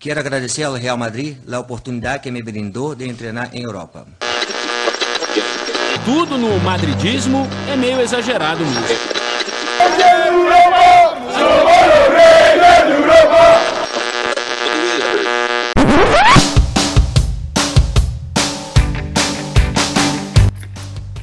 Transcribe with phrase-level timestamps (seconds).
[0.00, 4.06] Quero agradecer ao Real Madrid a oportunidade que me brindou de treinar em Europa.
[6.06, 9.09] Tudo no madridismo é meio exagerado mesmo.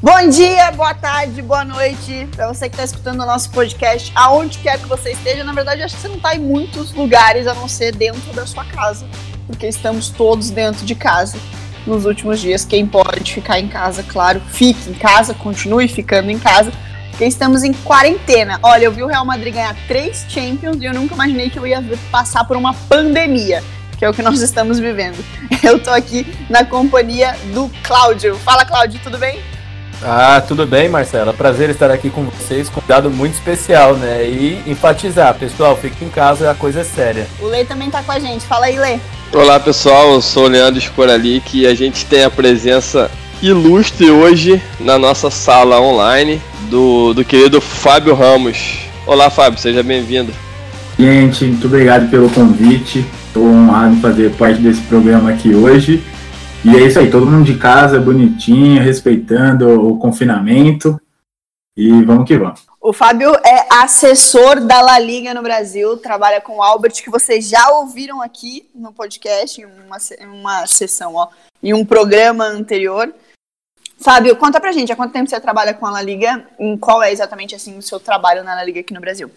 [0.10, 4.57] Bom dia, boa tarde, boa noite para você que está escutando o nosso podcast, aonde
[4.60, 5.44] quer que você esteja.
[5.44, 8.46] Na verdade, acho que você não está em muitos lugares a não ser dentro da
[8.46, 9.06] sua casa,
[9.46, 11.38] porque estamos todos dentro de casa
[11.86, 12.64] nos últimos dias.
[12.64, 16.71] Quem pode ficar em casa, claro, fique em casa, continue ficando em casa,
[17.10, 18.62] porque estamos em quarentena.
[18.64, 21.68] Olha, eu vi o Real Madrid ganhar três Champions e eu nunca imaginei que eu
[21.68, 23.62] ia passar por uma pandemia,
[23.98, 25.18] que é o que nós estamos vivendo.
[25.62, 28.37] Eu tô aqui na companhia do Cláudio.
[28.37, 29.57] Fala, Cláudio, tudo bem?
[30.04, 31.33] Ah, tudo bem, Marcela.
[31.33, 34.28] Prazer estar aqui com vocês, convidado muito especial, né?
[34.28, 37.28] E enfatizar, pessoal, fique em casa, a coisa é séria.
[37.42, 38.45] O Lê também tá com a gente.
[38.45, 39.00] Fala aí, Lê.
[39.33, 40.14] Olá, pessoal.
[40.14, 43.09] Eu sou o Leandro Escoralic e a gente tem a presença
[43.42, 48.80] ilustre hoje na nossa sala online do, do querido Fábio Ramos.
[49.06, 50.31] Olá, Fábio, seja bem-vindo.
[50.98, 53.06] Gente, muito obrigado pelo convite.
[53.28, 56.03] Estou honrado em fazer parte desse programa aqui hoje.
[56.68, 61.00] E é isso aí, todo mundo de casa, bonitinho, respeitando o confinamento.
[61.78, 62.66] E vamos que vamos.
[62.82, 67.48] O Fábio é assessor da La Liga no Brasil, trabalha com o Albert, que vocês
[67.48, 71.30] já ouviram aqui no podcast, em uma, uma sessão, ó,
[71.64, 73.14] em um programa anterior.
[73.98, 76.50] Fábio, conta pra gente, há quanto tempo você trabalha com a La Liga?
[76.59, 79.31] Em qual é exatamente assim o seu trabalho na La Liga aqui no Brasil?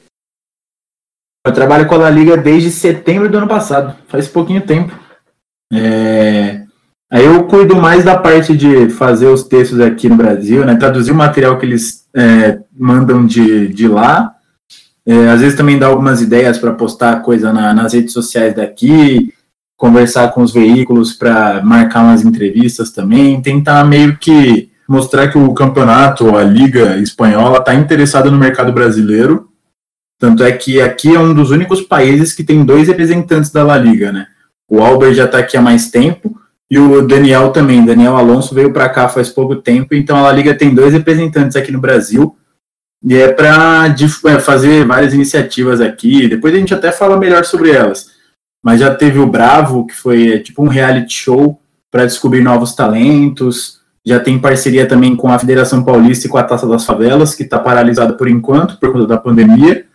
[1.46, 4.98] Eu trabalho com a La Liga desde setembro do ano passado, faz pouquinho tempo.
[5.72, 6.59] É...
[7.10, 10.76] Aí eu cuido mais da parte de fazer os textos aqui no Brasil, né?
[10.76, 14.32] Traduzir o material que eles é, mandam de, de lá.
[15.04, 19.34] É, às vezes também dá algumas ideias para postar coisa na, nas redes sociais daqui,
[19.76, 25.52] conversar com os veículos para marcar umas entrevistas também, tentar meio que mostrar que o
[25.52, 29.48] campeonato, a liga espanhola, está interessada no mercado brasileiro.
[30.16, 33.76] Tanto é que aqui é um dos únicos países que tem dois representantes da La
[33.76, 34.26] Liga, né?
[34.68, 36.39] O Albert já está aqui há mais tempo
[36.70, 37.84] e o Daniel também.
[37.84, 41.56] Daniel Alonso veio para cá faz pouco tempo, então a La Liga tem dois representantes
[41.56, 42.36] aqui no Brasil.
[43.02, 43.86] E é para
[44.26, 46.28] é, fazer várias iniciativas aqui.
[46.28, 48.10] Depois a gente até fala melhor sobre elas.
[48.62, 51.60] Mas já teve o Bravo, que foi é, tipo um reality show
[51.90, 53.80] para descobrir novos talentos.
[54.06, 57.42] Já tem parceria também com a Federação Paulista e com a Taça das Favelas, que
[57.42, 59.86] está paralisada por enquanto, por conta da pandemia.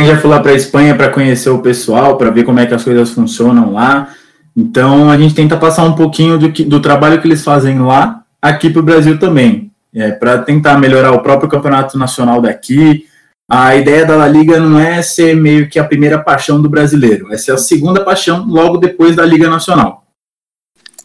[0.00, 2.74] Já fui lá para a Espanha para conhecer o pessoal, para ver como é que
[2.74, 4.12] as coisas funcionam lá.
[4.56, 8.24] Então a gente tenta passar um pouquinho do, que, do trabalho que eles fazem lá
[8.40, 13.06] aqui para o Brasil também, é, para tentar melhorar o próprio campeonato nacional daqui.
[13.48, 17.32] A ideia da La Liga não é ser meio que a primeira paixão do brasileiro,
[17.32, 20.04] é ser a segunda paixão logo depois da Liga Nacional.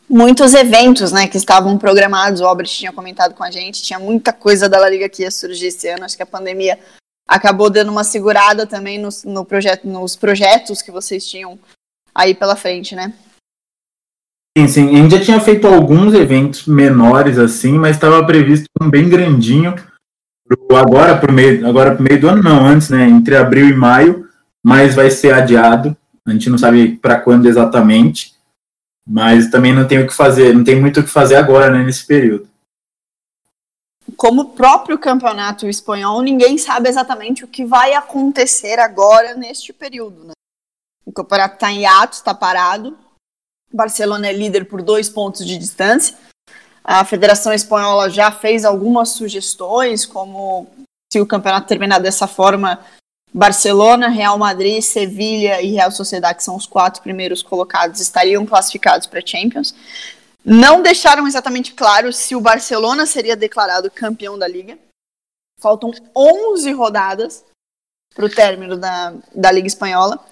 [0.07, 4.31] Muitos eventos né, que estavam programados, o Albert tinha comentado com a gente, tinha muita
[4.31, 6.78] coisa da La Liga que ia surgir esse ano, acho que a pandemia
[7.28, 11.57] acabou dando uma segurada também no projeto, nos projetos que vocês tinham
[12.13, 13.11] aí pela frente, né?
[14.57, 14.95] Sim, sim.
[14.95, 19.75] A gente já tinha feito alguns eventos menores assim, mas estava previsto um bem grandinho
[20.47, 23.05] pro, agora para meio, agora pro meio do ano não, antes, né?
[23.05, 24.29] Entre abril e maio,
[24.63, 25.95] mas vai ser adiado.
[26.25, 28.33] A gente não sabe para quando exatamente,
[29.05, 31.83] mas também não tem o que fazer, não tem muito o que fazer agora, né?
[31.83, 32.47] Nesse período.
[34.16, 40.23] Como o próprio campeonato espanhol, ninguém sabe exatamente o que vai acontecer agora neste período,
[40.23, 40.33] né?
[41.05, 42.97] O campeonato está em ato, está parado,
[43.75, 46.15] Barcelona é líder por dois pontos de distância.
[46.83, 50.67] A Federação Espanhola já fez algumas sugestões, como
[51.11, 52.79] se o campeonato terminar dessa forma,
[53.33, 59.07] Barcelona, Real Madrid, Sevilha e Real Sociedade, que são os quatro primeiros colocados, estariam classificados
[59.07, 59.75] para Champions.
[60.43, 64.77] Não deixaram exatamente claro se o Barcelona seria declarado campeão da liga.
[65.59, 67.43] Faltam 11 rodadas
[68.13, 70.23] para o término da, da Liga Espanhola.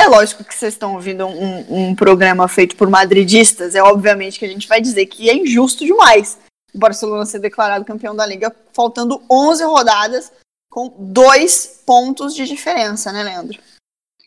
[0.00, 4.46] É lógico que vocês estão ouvindo um, um, programa feito por madridistas, é obviamente que
[4.46, 6.38] a gente vai dizer que é injusto demais
[6.72, 10.32] o Barcelona ser declarado campeão da Liga, faltando 11 rodadas,
[10.70, 13.58] com dois pontos de diferença, né, Leandro?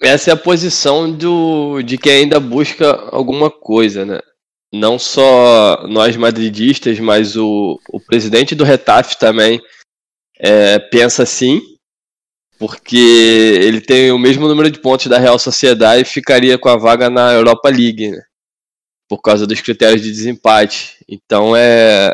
[0.01, 4.19] Essa é a posição do, de quem ainda busca alguma coisa, né?
[4.71, 9.61] Não só nós madridistas, mas o, o presidente do Retaf também
[10.37, 11.61] é, pensa assim
[12.63, 16.77] porque ele tem o mesmo número de pontos da Real Sociedade e ficaria com a
[16.77, 18.23] vaga na Europa League, né?
[19.09, 20.95] por causa dos critérios de desempate.
[21.09, 22.13] Então é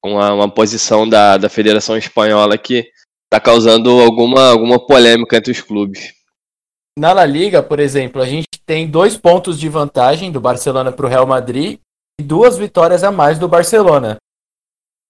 [0.00, 2.88] uma, uma posição da, da Federação Espanhola que
[3.24, 6.14] está causando alguma, alguma polêmica entre os clubes.
[6.96, 11.04] na La Liga, por exemplo, a gente tem dois pontos de vantagem do Barcelona para
[11.04, 11.80] o Real Madrid
[12.20, 14.18] e duas vitórias a mais do Barcelona.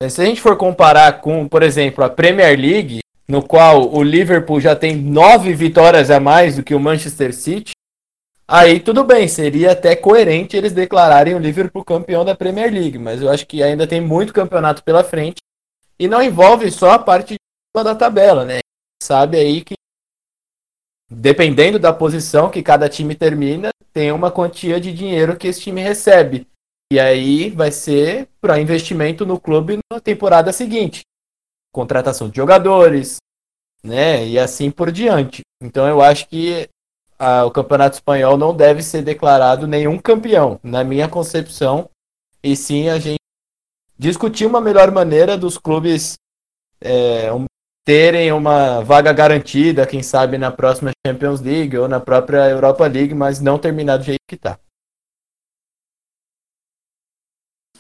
[0.09, 4.61] Se a gente for comparar com, por exemplo, a Premier League, no qual o Liverpool
[4.61, 7.73] já tem nove vitórias a mais do que o Manchester City,
[8.47, 13.23] aí tudo bem, seria até coerente eles declararem o Liverpool campeão da Premier League, mas
[13.23, 15.39] eu acho que ainda tem muito campeonato pela frente
[15.99, 17.37] e não envolve só a parte
[17.75, 18.61] da tabela, né?
[19.03, 19.75] Sabe aí que
[21.11, 25.81] dependendo da posição que cada time termina, tem uma quantia de dinheiro que esse time
[25.81, 26.47] recebe.
[26.93, 31.03] E aí vai ser para investimento no clube na temporada seguinte.
[31.75, 33.17] Contratação de jogadores,
[33.83, 34.25] né?
[34.25, 35.43] E assim por diante.
[35.61, 36.69] Então eu acho que
[37.19, 41.91] a, o Campeonato Espanhol não deve ser declarado nenhum campeão, na minha concepção.
[42.41, 43.19] E sim a gente
[43.99, 46.15] discutir uma melhor maneira dos clubes
[46.81, 47.29] é,
[47.85, 53.15] terem uma vaga garantida, quem sabe na próxima Champions League ou na própria Europa League,
[53.15, 54.61] mas não terminar do jeito que está.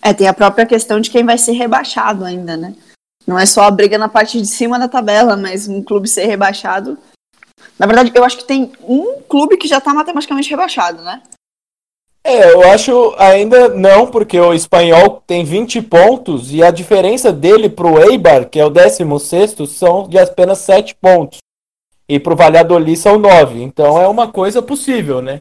[0.02, 2.74] É, tem a própria questão de quem vai ser rebaixado ainda, né?
[3.26, 6.26] Não é só a briga na parte de cima da tabela, mas um clube ser
[6.26, 6.98] rebaixado.
[7.78, 11.22] Na verdade, eu acho que tem um clube que já está matematicamente rebaixado, né?
[12.26, 17.68] É, eu acho ainda não, porque o espanhol tem 20 pontos e a diferença dele
[17.68, 21.38] pro Eibar, que é o 16, são de apenas 7 pontos.
[22.08, 23.62] E pro Valladolid são 9.
[23.62, 25.36] Então é uma coisa possível, né?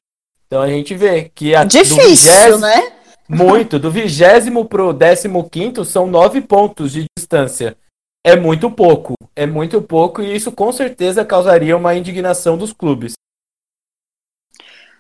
[0.45, 2.93] Então a gente vê que a Difícil, né?
[3.28, 3.80] Muito.
[3.80, 7.78] Do vigésimo pro décimo quinto são 9 pontos de distância.
[8.25, 9.14] É muito pouco.
[9.36, 13.14] É muito pouco e isso com certeza causaria uma indignação dos clubes.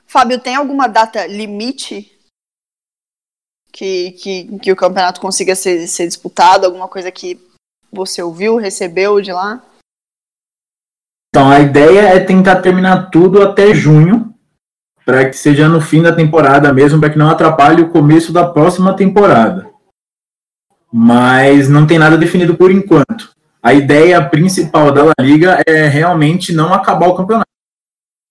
[0.05, 2.11] Fábio, tem alguma data limite
[3.71, 6.65] que, que, que o campeonato consiga ser, ser disputado?
[6.65, 7.39] Alguma coisa que
[7.91, 9.63] você ouviu, recebeu de lá?
[11.29, 14.32] Então, a ideia é tentar terminar tudo até junho,
[15.05, 18.47] para que seja no fim da temporada mesmo, para que não atrapalhe o começo da
[18.47, 19.67] próxima temporada.
[20.91, 23.31] Mas não tem nada definido por enquanto.
[23.61, 27.47] A ideia principal da La Liga é realmente não acabar o campeonato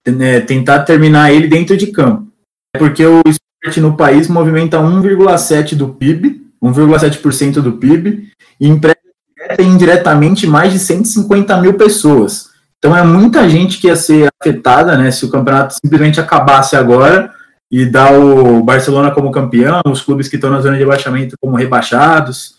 [0.07, 2.29] né, tentar terminar ele dentro de campo.
[2.75, 8.31] É porque o esporte no país movimenta 1,7% do PIB, 1,7% do PIB,
[8.61, 8.99] e emprega
[9.37, 12.51] direta indiretamente mais de 150 mil pessoas.
[12.82, 17.32] Então é muita gente que ia ser afetada, né, se o campeonato simplesmente acabasse agora
[17.70, 21.56] e dar o Barcelona como campeão, os clubes que estão na zona de rebaixamento como
[21.56, 22.56] rebaixados.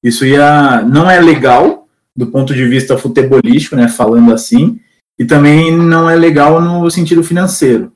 [0.00, 4.78] Isso ia não é legal do ponto de vista futebolístico, né, falando assim,
[5.18, 7.92] e também não é legal no sentido financeiro.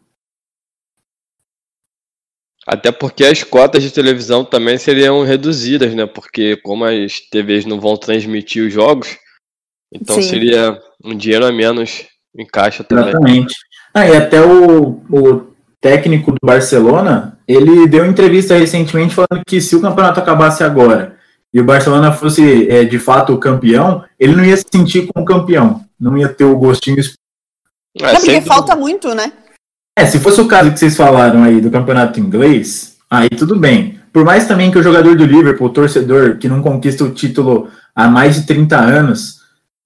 [2.67, 6.05] Até porque as cotas de televisão também seriam reduzidas, né?
[6.07, 9.17] Porque como as TVs não vão transmitir os jogos,
[9.93, 10.23] então Sim.
[10.23, 12.07] seria um dinheiro a menos
[12.37, 13.09] em caixa também.
[13.09, 13.55] Exatamente.
[13.95, 15.49] Ah, e até o, o
[15.81, 21.17] técnico do Barcelona, ele deu entrevista recentemente falando que se o campeonato acabasse agora
[21.53, 25.25] e o Barcelona fosse é, de fato o campeão, ele não ia se sentir como
[25.25, 26.99] campeão, não ia ter o gostinho.
[28.01, 29.33] É, é porque falta muito, né?
[29.99, 33.99] É, se fosse o caso que vocês falaram aí do campeonato inglês, aí tudo bem.
[34.13, 37.69] Por mais também que o jogador do Liverpool, o torcedor que não conquista o título
[37.95, 39.38] há mais de 30 anos,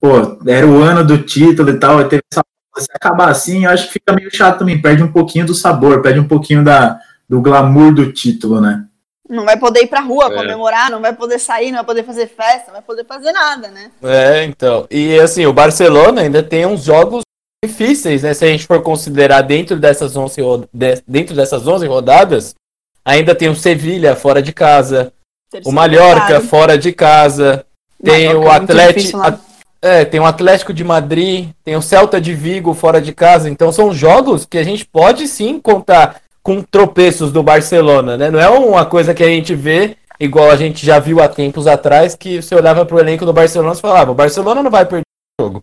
[0.03, 2.43] pô, era o ano do título e tal, e teve essa
[2.77, 6.01] se acabar assim, eu acho que fica meio chato também, perde um pouquinho do sabor,
[6.03, 6.99] perde um pouquinho da,
[7.29, 8.85] do glamour do título, né?
[9.29, 10.35] Não vai poder ir pra rua é.
[10.35, 13.69] comemorar, não vai poder sair, não vai poder fazer festa, não vai poder fazer nada,
[13.69, 13.91] né?
[14.03, 14.87] É, então.
[14.91, 17.23] E assim, o Barcelona ainda tem uns jogos
[17.65, 18.35] difíceis, né?
[18.35, 20.41] Se a gente for considerar dentro dessas 11,
[21.07, 22.55] dentro dessas 11 rodadas,
[23.05, 25.13] ainda tem o Sevilha fora de casa,
[25.51, 27.65] Terceiro o Mallorca fora de casa,
[28.03, 29.52] tem Mallorca o é Atlético.
[29.83, 33.51] É, tem o Atlético de Madrid, tem o Celta de Vigo fora de casa.
[33.51, 38.31] Então são jogos que a gente pode sim contar com tropeços do Barcelona, né?
[38.31, 41.67] Não é uma coisa que a gente vê igual a gente já viu há tempos
[41.67, 44.87] atrás, que você olhava para o elenco do Barcelona e falava, o Barcelona não vai
[44.87, 45.03] perder
[45.41, 45.63] o jogo.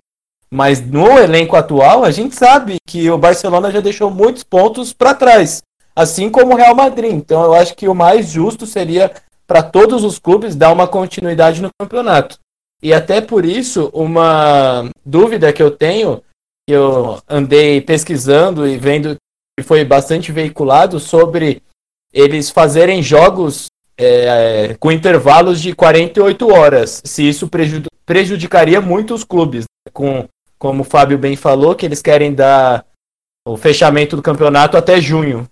[0.51, 5.13] Mas no elenco atual, a gente sabe que o Barcelona já deixou muitos pontos para
[5.13, 5.61] trás,
[5.95, 7.13] assim como o Real Madrid.
[7.13, 9.11] Então eu acho que o mais justo seria
[9.47, 12.37] para todos os clubes dar uma continuidade no campeonato.
[12.81, 16.23] E até por isso, uma dúvida que eu tenho,
[16.67, 19.17] que eu andei pesquisando e vendo
[19.63, 21.61] foi bastante veiculado sobre
[22.13, 23.67] eles fazerem jogos
[23.97, 27.49] é, com intervalos de 48 horas, se isso
[28.05, 29.91] prejudicaria muito os clubes, né?
[29.91, 32.85] com, como o Fábio bem falou, que eles querem dar
[33.45, 35.45] o fechamento do campeonato até junho.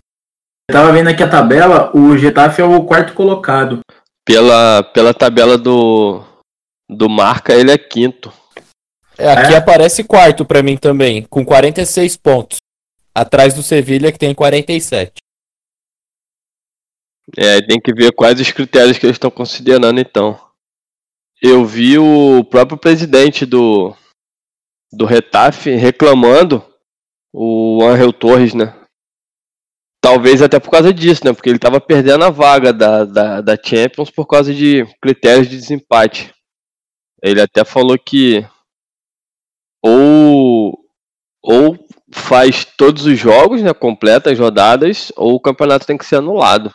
[0.70, 3.80] Eu tava vendo aqui a tabela, o Getafe é o quarto colocado.
[4.26, 6.22] Pela, pela tabela do,
[6.89, 8.32] do Marca, ele é quinto.
[9.17, 9.58] É, aqui é?
[9.58, 12.58] aparece quarto para mim também, com 46 pontos.
[13.13, 15.13] atrás do Sevilha, que tem 47.
[17.36, 20.39] É, tem que ver quais os critérios que eles estão considerando então.
[21.41, 23.96] Eu vi o próprio presidente do,
[24.91, 26.63] do Retafe reclamando,
[27.34, 28.74] o Angel Torres, né?
[30.01, 31.34] Talvez até por causa disso, né?
[31.34, 35.58] Porque ele estava perdendo a vaga da, da, da Champions por causa de critérios de
[35.58, 36.34] desempate.
[37.22, 38.46] Ele até falou que
[39.84, 40.78] ou,
[41.44, 41.78] ou
[42.12, 43.74] faz todos os jogos, né?
[43.74, 46.74] Completa as rodadas, ou o campeonato tem que ser anulado.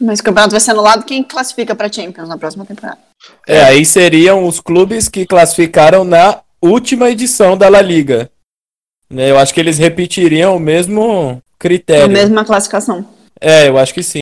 [0.00, 2.98] Mas o campeonato vai ser anulado quem classifica para Champions na próxima temporada.
[3.46, 8.30] É, aí seriam os clubes que classificaram na última edição da La Liga.
[9.08, 12.10] Né, Eu acho que eles repetiriam o mesmo É a critério.
[12.10, 13.08] mesma classificação.
[13.40, 14.18] É, eu acho que sim.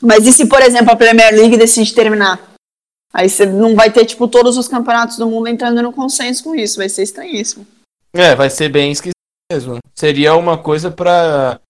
[0.00, 2.51] Mas e se, por exemplo, a Premier League decide terminar?
[3.12, 6.54] Aí você não vai ter, tipo, todos os campeonatos do mundo entrando no consenso com
[6.54, 6.78] isso.
[6.78, 7.66] Vai ser estranhíssimo.
[8.14, 9.12] É, vai ser bem esquisito
[9.50, 9.78] mesmo.
[9.94, 11.60] Seria uma coisa para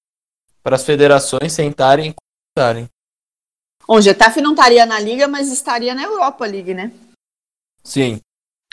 [0.64, 2.88] as federações sentarem e conversarem.
[3.88, 6.92] O Getafe não estaria na Liga, mas estaria na Europa League, né?
[7.82, 8.20] Sim.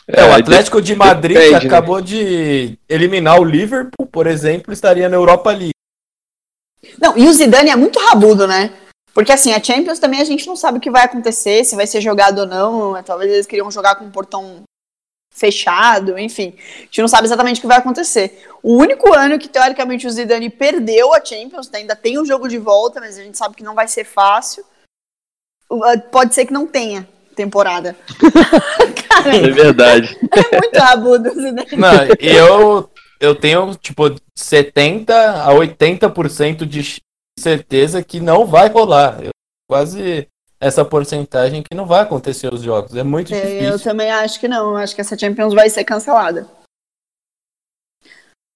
[0.07, 1.67] É, o aí Atlético de Madrid, depende, né?
[1.67, 5.73] acabou de eliminar o Liverpool, por exemplo, estaria na Europa League.
[6.99, 8.73] Não, e o Zidane é muito rabudo, né?
[9.13, 11.87] Porque assim, a Champions também a gente não sabe o que vai acontecer, se vai
[11.87, 13.01] ser jogado ou não.
[13.03, 14.63] Talvez eles queriam jogar com um portão
[15.31, 16.53] fechado, enfim.
[16.57, 18.45] A gente não sabe exatamente o que vai acontecer.
[18.61, 22.57] O único ano que, teoricamente, o Zidane perdeu a Champions, ainda tem o jogo de
[22.57, 24.63] volta, mas a gente sabe que não vai ser fácil.
[26.11, 27.95] Pode ser que não tenha temporada.
[29.07, 30.17] Cara, É verdade.
[30.51, 31.67] é muito rabudo o Zidane.
[31.77, 32.89] Não, eu,
[33.19, 34.03] eu tenho, tipo,
[34.37, 37.01] 70% a 80% de
[37.39, 39.21] certeza que não vai rolar.
[39.23, 39.31] Eu,
[39.69, 40.27] quase
[40.59, 42.95] essa porcentagem que não vai acontecer os jogos.
[42.95, 43.79] É muito É, eu difícil.
[43.91, 44.71] também acho que não.
[44.71, 46.47] Eu acho que essa Champions vai ser cancelada.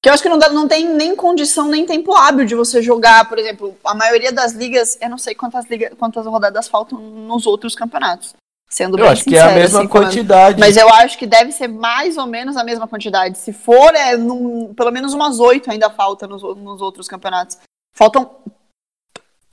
[0.01, 2.81] Que eu acho que não, dá- não tem nem condição, nem tempo hábil de você
[2.81, 6.99] jogar, por exemplo, a maioria das ligas, eu não sei quantas, ligas, quantas rodadas faltam
[6.99, 8.33] nos outros campeonatos.
[8.69, 10.59] Sendo Eu acho que é a mesma assim, quantidade.
[10.59, 13.37] Mas eu acho que deve ser mais ou menos a mesma quantidade.
[13.37, 17.59] Se for, é num- pelo menos umas oito ainda falta nos, nos outros campeonatos.
[17.95, 18.29] Faltam.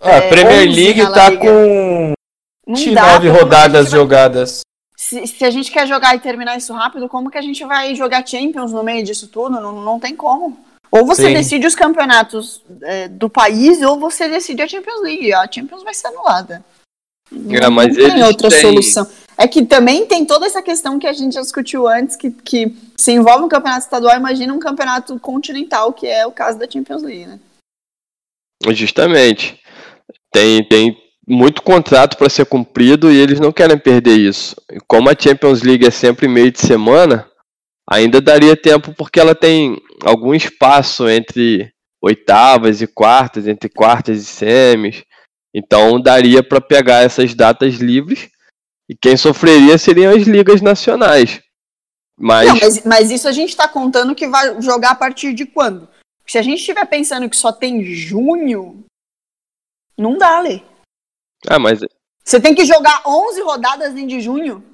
[0.01, 1.41] Ah, a é, Premier 11 League tá Liga.
[1.43, 2.13] com
[2.67, 4.61] Não 29 dá, como é que a rodadas vai- jogadas.
[4.97, 7.95] Se, se a gente quer jogar e terminar isso rápido, como que a gente vai
[7.95, 9.61] jogar Champions no meio disso tudo?
[9.61, 10.59] Não, não tem como.
[10.91, 11.35] Ou você Sim.
[11.35, 15.33] decide os campeonatos é, do país, ou você decide a Champions League.
[15.33, 16.65] A Champions vai ser anulada.
[17.33, 19.07] É, mas não tem outra têm- solução.
[19.39, 22.75] É que também tem toda essa questão que a gente já discutiu antes, que, que
[22.97, 27.03] se envolve um campeonato estadual, imagina um campeonato continental, que é o caso da Champions
[27.03, 27.39] League, né?
[28.73, 29.59] Justamente.
[30.33, 30.97] Tem, tem
[31.27, 34.57] muito contrato para ser cumprido e eles não querem perder isso.
[34.71, 37.29] E como a Champions League é sempre meio de semana,
[37.89, 41.73] ainda daria tempo porque ela tem algum espaço entre
[42.03, 45.03] oitavas e quartas, entre quartas e semis.
[45.55, 48.29] Então daria para pegar essas datas livres
[48.89, 51.41] e quem sofreria seriam as ligas nacionais.
[52.19, 55.47] Mas, Não, mas, mas isso a gente tá contando que vai jogar a partir de
[55.47, 55.89] quando?
[56.27, 58.85] Se a gente estiver pensando que só tem junho,
[60.01, 60.63] não dá, Lê.
[61.49, 61.81] ah, mas
[62.25, 64.65] Você tem que jogar 11 rodadas de junho?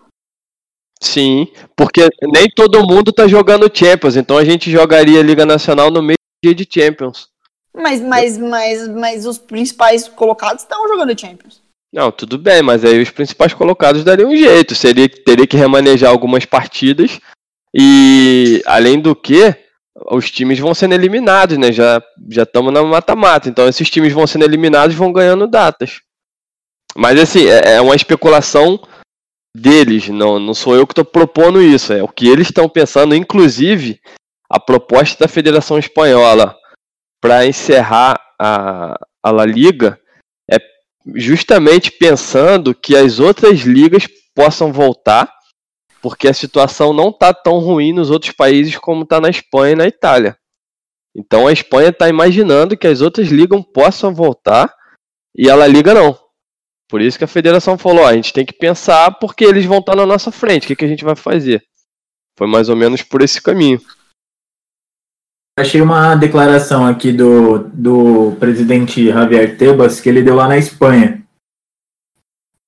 [1.03, 6.03] sim, porque nem todo mundo tá jogando Champions, então a gente jogaria Liga Nacional no
[6.03, 7.29] meio dia de Champions.
[7.75, 11.61] Mas, mas, mas, mas os principais colocados estão jogando Champions.
[11.93, 14.75] Não, tudo bem, mas aí os principais colocados dariam um jeito.
[14.75, 17.21] Seria, teria que remanejar algumas partidas.
[17.75, 19.55] E além do que,
[20.11, 21.73] os times vão sendo eliminados, né?
[21.73, 23.49] Já já estamos na mata-mata.
[23.49, 26.01] Então esses times vão sendo eliminados e vão ganhando datas.
[26.97, 28.81] Mas assim, é, é uma especulação
[29.55, 30.09] deles.
[30.09, 31.93] Não, não sou eu que estou propondo isso.
[31.93, 33.15] É o que eles estão pensando.
[33.15, 34.01] Inclusive,
[34.51, 36.57] a proposta da Federação Espanhola
[37.21, 39.99] para encerrar a, a La Liga
[40.51, 40.59] é
[41.15, 45.33] justamente pensando que as outras ligas possam voltar,
[46.07, 49.75] porque a situação não está tão ruim nos outros países como está na Espanha e
[49.75, 50.37] na Itália.
[51.13, 54.73] Então a Espanha está imaginando que as outras ligas possam voltar
[55.37, 56.17] e a La Liga não.
[56.89, 59.97] Por isso que a federação falou: a gente tem que pensar porque eles vão estar
[59.97, 61.61] na nossa frente, o que, que a gente vai fazer?
[62.39, 63.81] Foi mais ou menos por esse caminho.
[65.59, 71.26] Achei uma declaração aqui do, do presidente Javier Tebas que ele deu lá na Espanha.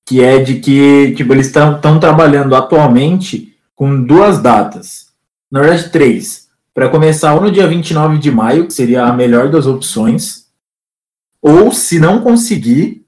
[0.09, 5.09] Que é de que tipo, eles estão trabalhando atualmente com duas datas.
[5.51, 6.49] Na verdade, três.
[6.73, 10.47] Para começar ou no dia 29 de maio, que seria a melhor das opções.
[11.39, 13.05] Ou, se não conseguir,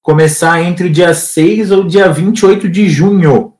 [0.00, 3.54] começar entre o dia 6 ou dia 28 de junho.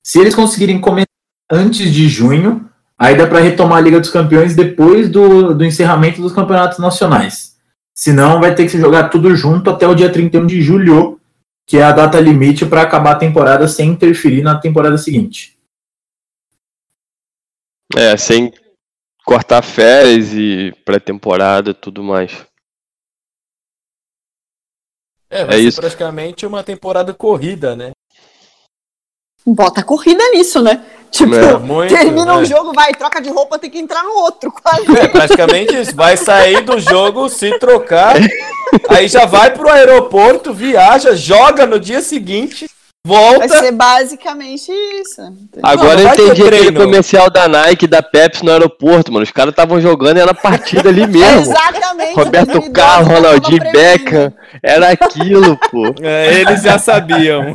[0.00, 1.08] Se eles conseguirem começar
[1.50, 2.70] antes de junho,
[3.00, 7.56] Aí dá para retomar a Liga dos Campeões depois do, do encerramento dos campeonatos nacionais.
[7.94, 11.18] Senão vai ter que se jogar tudo junto até o dia 31 de julho,
[11.66, 15.58] que é a data limite para acabar a temporada sem interferir na temporada seguinte.
[17.96, 18.52] É, sem
[19.24, 22.46] cortar férias e pré-temporada e tudo mais.
[25.28, 25.80] É, vai É ser isso.
[25.80, 27.92] praticamente uma temporada corrida, né?
[29.46, 30.84] Bota corrida nisso, né?
[31.10, 32.44] Tipo, É, muito, termina um é.
[32.44, 34.98] jogo, vai, troca de roupa, tem que entrar no outro, quase.
[34.98, 35.94] É praticamente isso.
[35.94, 38.16] Vai sair do jogo, se trocar,
[38.88, 42.68] aí já vai pro aeroporto, viaja, joga no dia seguinte,
[43.02, 43.58] Vai volta.
[43.60, 45.22] ser basicamente isso.
[45.62, 49.24] Agora não eu vai ter entendi aquele comercial da Nike, da Pepsi no aeroporto, mano.
[49.24, 51.50] Os caras estavam jogando e era partida ali mesmo.
[51.50, 52.14] Exatamente.
[52.14, 53.72] Roberto Carlos, Ronaldinho.
[53.72, 55.94] Beckham, era aquilo, pô.
[56.02, 57.54] É, eles já sabiam.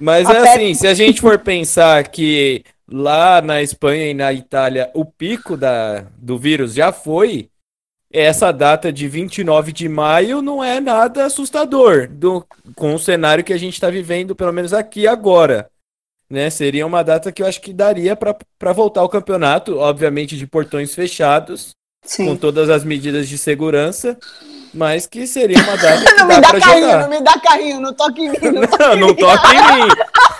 [0.00, 4.90] Mas é assim, se a gente for pensar que lá na Espanha e na Itália
[4.94, 7.48] o pico da, do vírus já foi,
[8.12, 13.52] essa data de 29 de maio não é nada assustador do, com o cenário que
[13.52, 15.68] a gente está vivendo, pelo menos aqui agora.
[16.28, 16.50] Né?
[16.50, 20.94] Seria uma data que eu acho que daria para voltar ao campeonato, obviamente de portões
[20.94, 21.74] fechados,
[22.06, 22.36] com Sim.
[22.36, 24.16] todas as medidas de segurança,
[24.72, 27.02] mas que seria uma data que Não me dá dá para carrinho, jogar.
[27.02, 28.38] não me dá carrinho, não toque em mim.
[28.42, 29.14] Não toque Não, em não mim.
[29.16, 29.88] toque em mim.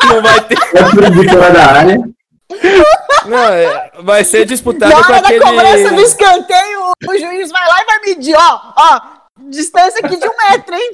[0.09, 0.59] Não vai ter.
[0.59, 1.99] É de fora da área.
[3.27, 6.03] Não, é- vai ser disputado Na com hora da cobrança do aquele.
[6.03, 9.01] escanteio, o, juiz vai lá e vai medir, ó, ó,
[9.51, 10.91] distância aqui de um metro, hein?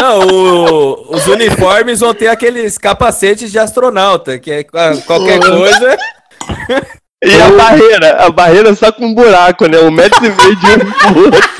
[0.00, 5.96] Não, o- os uniformes vão ter aqueles capacetes de astronauta, que é qua- qualquer coisa.
[7.24, 8.24] E a barreira?
[8.24, 9.78] A barreira só com um buraco, né?
[9.80, 11.50] Um metro e meio de um pro outro.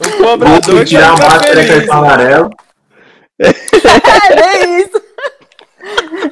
[0.00, 1.88] O cobrador Vou que tirar a vai ficar máscara feliz.
[1.90, 2.50] amarelo.
[3.40, 5.02] É, bem isso.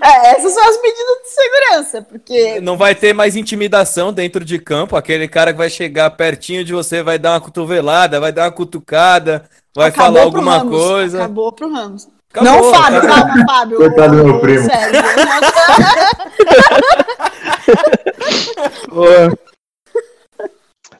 [0.03, 4.59] É, essas são as medidas de segurança, porque Não vai ter mais intimidação dentro de
[4.59, 4.97] campo.
[4.97, 8.53] Aquele cara que vai chegar pertinho de você vai dar uma cotovelada, vai dar uma
[8.53, 11.19] cutucada, vai acabou falar alguma Ramos, coisa.
[11.19, 12.09] Acabou pro Ramos.
[12.33, 13.27] Acabou, não, Fábio, acabou.
[13.27, 13.77] calma, Fábio.
[13.77, 14.65] Coitado do meu primo.
[14.65, 15.03] Sérgio.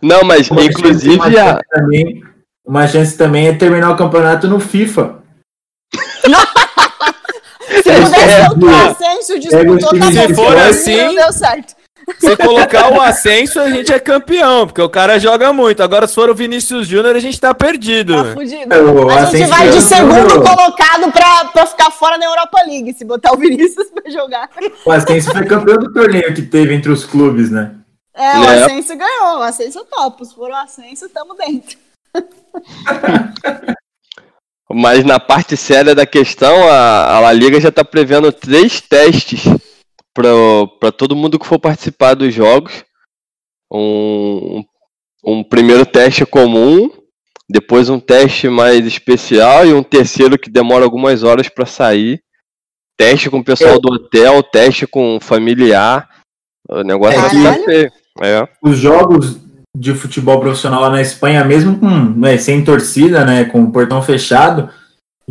[0.03, 2.23] Não, mas Uma chance- inclusive uma a, chance também,
[2.65, 5.21] uma chance também é terminar o campeonato no FIFA.
[7.71, 10.35] Se pudesse É, ter o Ascenso pega os disputou, tá de bom.
[10.35, 11.75] fora, Não assim, deu certo.
[12.19, 15.83] Se colocar o Ascenso, a gente é campeão, porque o cara joga muito.
[15.83, 18.15] Agora, se for o Vinícius Júnior, a gente tá perdido.
[18.25, 18.75] Tá fudido.
[18.75, 22.93] O A gente vai de segundo no- colocado pra, pra ficar fora da Europa League,
[22.95, 24.49] se botar o Vinícius pra jogar.
[24.85, 27.73] O Ascenso foi campeão do torneio que teve entre os clubes, né?
[28.15, 28.65] É, o É.
[28.65, 30.25] Ascenso ganhou, o Ascenso top.
[30.27, 31.77] Se for o Ascenso, tamo dentro.
[34.73, 39.43] Mas na parte séria da questão, a, a La Liga já está prevendo três testes
[40.79, 42.85] para todo mundo que for participar dos jogos.
[43.73, 44.65] Um,
[45.25, 46.91] um primeiro teste comum,
[47.49, 52.23] depois um teste mais especial e um terceiro que demora algumas horas para sair.
[52.99, 56.09] Teste com o pessoal do hotel, teste com familiar.
[56.69, 57.19] O negócio
[57.71, 57.91] É.
[58.23, 58.49] É.
[58.63, 59.39] Os jogos
[59.77, 64.03] de futebol profissional lá na Espanha, mesmo com né, sem torcida, né, com o portão
[64.03, 64.69] fechado,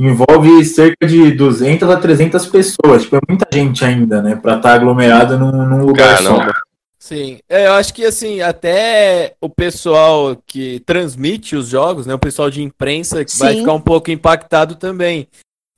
[0.07, 3.03] envolve cerca de 200 a 300 pessoas.
[3.03, 6.53] Tipo, é muita gente ainda, né, para estar aglomerado num, num lugar Caramba.
[6.53, 6.69] só.
[7.01, 12.19] Sim, é, eu acho que assim, até o pessoal que transmite os jogos, né, o
[12.19, 15.27] pessoal de imprensa que vai ficar um pouco impactado também,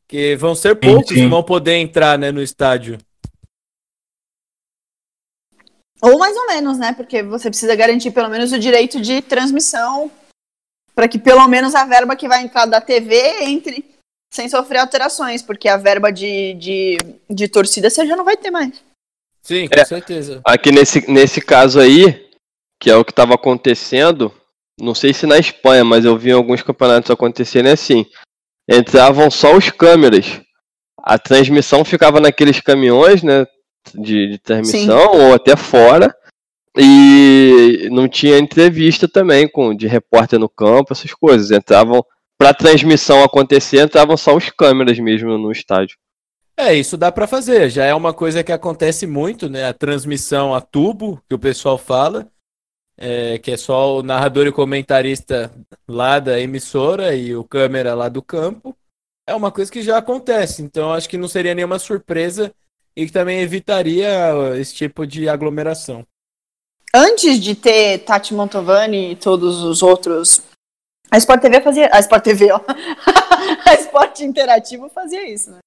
[0.08, 1.16] que vão ser Sim, poucos sim.
[1.16, 2.98] que vão poder entrar, né, no estádio.
[6.02, 6.94] Ou mais ou menos, né?
[6.94, 10.10] Porque você precisa garantir pelo menos o direito de transmissão
[10.96, 13.91] para que pelo menos a verba que vai entrar da TV entre
[14.32, 16.98] sem sofrer alterações, porque a verba de, de,
[17.30, 18.82] de torcida você já não vai ter mais.
[19.44, 19.86] Sim, com É.
[19.86, 20.42] certeza.
[20.46, 22.28] Aqui nesse, nesse caso aí,
[22.80, 24.34] que é o que estava acontecendo,
[24.80, 28.06] não sei se na Espanha, mas eu vi em alguns campeonatos acontecerem assim.
[28.70, 30.40] Entravam só os câmeras.
[31.04, 33.46] A transmissão ficava naqueles caminhões, né?
[33.94, 36.16] De, de transmissão, ou até fora.
[36.78, 41.52] E não tinha entrevista também com de repórter no campo, essas coisas.
[41.52, 42.06] Entravam.
[42.42, 45.96] Pra transmissão acontecer, entravam só os câmeras mesmo no estádio.
[46.58, 50.52] É, isso dá pra fazer, já é uma coisa que acontece muito, né, a transmissão
[50.52, 52.28] a tubo, que o pessoal fala,
[52.98, 55.52] é, que é só o narrador e o comentarista
[55.88, 58.76] lá da emissora e o câmera lá do campo,
[59.30, 62.52] é uma coisa que já acontece, então acho que não seria nenhuma surpresa
[62.96, 64.10] e que também evitaria
[64.60, 66.04] esse tipo de aglomeração.
[66.92, 70.42] Antes de ter Tati Montovani e todos os outros.
[71.12, 71.90] A Sport TV fazia.
[71.92, 72.62] A Sport TV, ó.
[73.70, 75.60] a Sport Interativo fazia isso, né?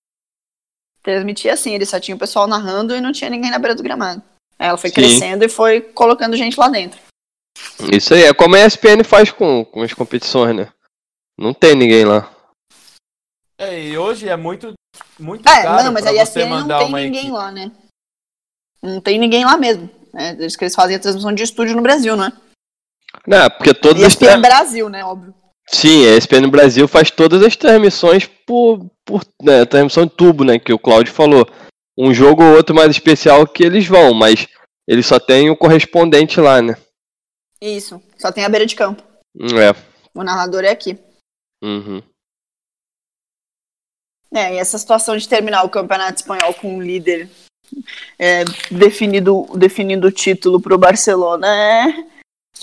[1.03, 3.83] Transmitia assim, ele só tinha o pessoal narrando e não tinha ninguém na beira do
[3.83, 4.23] gramado.
[4.59, 4.95] Aí ela foi Sim.
[4.95, 6.99] crescendo e foi colocando gente lá dentro.
[7.93, 10.73] Isso aí, é como a ESPN faz com, com as competições, né?
[11.39, 12.33] Não tem ninguém lá.
[13.59, 14.73] É, e hoje é muito,
[15.19, 17.33] muito É, caro não, mas a ESPN não tem ninguém equipe.
[17.33, 17.71] lá, né?
[18.83, 19.91] Não tem ninguém lá mesmo.
[20.15, 22.33] É, eles que eles fazem a transmissão de estúdio no Brasil, né?
[23.27, 25.05] Não, porque todas as ESPN Brasil, né?
[25.05, 25.35] Óbvio.
[25.67, 30.59] Sim, a ESPN Brasil faz todas as transmissões por, por né, transmissão de tubo, né?
[30.59, 31.47] Que o Claudio falou.
[31.97, 34.49] Um jogo ou outro mais especial que eles vão, mas
[34.87, 36.77] eles só tem o correspondente lá, né?
[37.61, 38.03] Isso.
[38.19, 39.03] Só tem a beira de campo.
[39.41, 39.75] É.
[40.13, 40.99] O narrador é aqui.
[41.63, 42.03] Uhum.
[44.35, 47.31] É, e essa situação de terminar o campeonato espanhol com um líder
[48.19, 52.05] é, definido, definindo o título pro Barcelona é,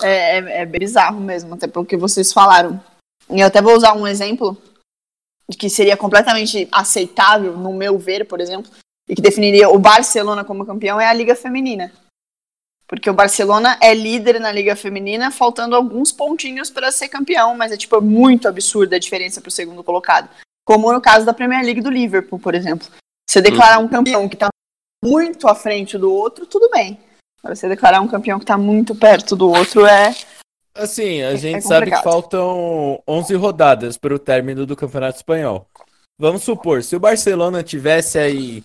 [0.01, 2.81] é, é bizarro mesmo, até pelo que vocês falaram.
[3.29, 4.57] E eu até vou usar um exemplo
[5.57, 8.71] que seria completamente aceitável, no meu ver, por exemplo,
[9.07, 11.91] e que definiria o Barcelona como campeão é a Liga Feminina.
[12.87, 17.71] Porque o Barcelona é líder na Liga Feminina, faltando alguns pontinhos para ser campeão, mas
[17.71, 20.29] é tipo muito absurda a diferença pro segundo colocado.
[20.65, 22.87] Como no caso da Premier League do Liverpool, por exemplo.
[23.29, 24.49] Você declarar um campeão que tá
[25.03, 26.99] muito à frente do outro, tudo bem.
[27.43, 30.15] Você declarar um campeão que tá muito perto do outro é.
[30.75, 35.17] Assim, a É- gente é sabe que faltam 11 rodadas para o término do Campeonato
[35.17, 35.67] Espanhol.
[36.19, 38.63] Vamos supor, se o Barcelona tivesse aí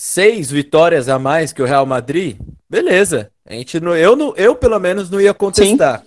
[0.00, 2.36] seis vitórias a mais que o Real Madrid,
[2.68, 3.30] beleza.
[3.48, 6.02] A gente não, eu, não, eu pelo menos não ia contestar.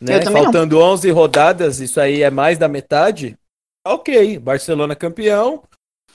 [0.00, 0.18] Né?
[0.18, 0.44] Também não.
[0.44, 3.36] Faltando 11 rodadas, isso aí é mais da metade.
[3.86, 5.62] Ok, Barcelona campeão,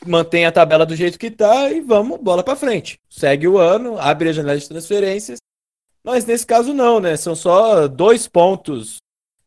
[0.06, 3.00] mantém a tabela do jeito que tá e vamos bola para frente.
[3.10, 5.38] Segue o ano, abre a janela de transferências.
[6.04, 7.18] Mas nesse caso não, né?
[7.18, 8.98] São só dois pontos.